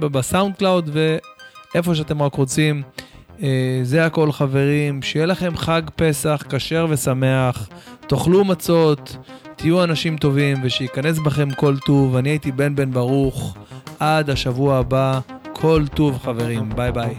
וב 0.00 0.54
SoundCloud, 0.56 0.90
ואיפה 0.92 1.94
שאתם 1.94 2.22
רק 2.22 2.34
רוצים. 2.34 2.82
אה, 3.42 3.80
זה 3.82 4.06
הכל 4.06 4.32
חברים, 4.32 5.02
שיהיה 5.02 5.26
לכם 5.26 5.56
חג 5.56 5.82
פסח 5.96 6.44
כשר 6.48 6.86
ושמח, 6.90 7.68
תאכלו 8.06 8.44
מצות, 8.44 9.16
תהיו 9.56 9.84
אנשים 9.84 10.16
טובים 10.16 10.56
ושייכנס 10.62 11.18
בכם 11.18 11.50
כל 11.50 11.78
טוב. 11.86 12.16
אני 12.16 12.28
הייתי 12.28 12.52
בן 12.52 12.74
בן 12.74 12.90
ברוך, 12.90 13.56
עד 13.98 14.30
השבוע 14.30 14.78
הבא, 14.78 15.20
כל 15.52 15.84
טוב 15.94 16.18
חברים, 16.18 16.68
ביי 16.76 16.92
ביי. 16.92 17.14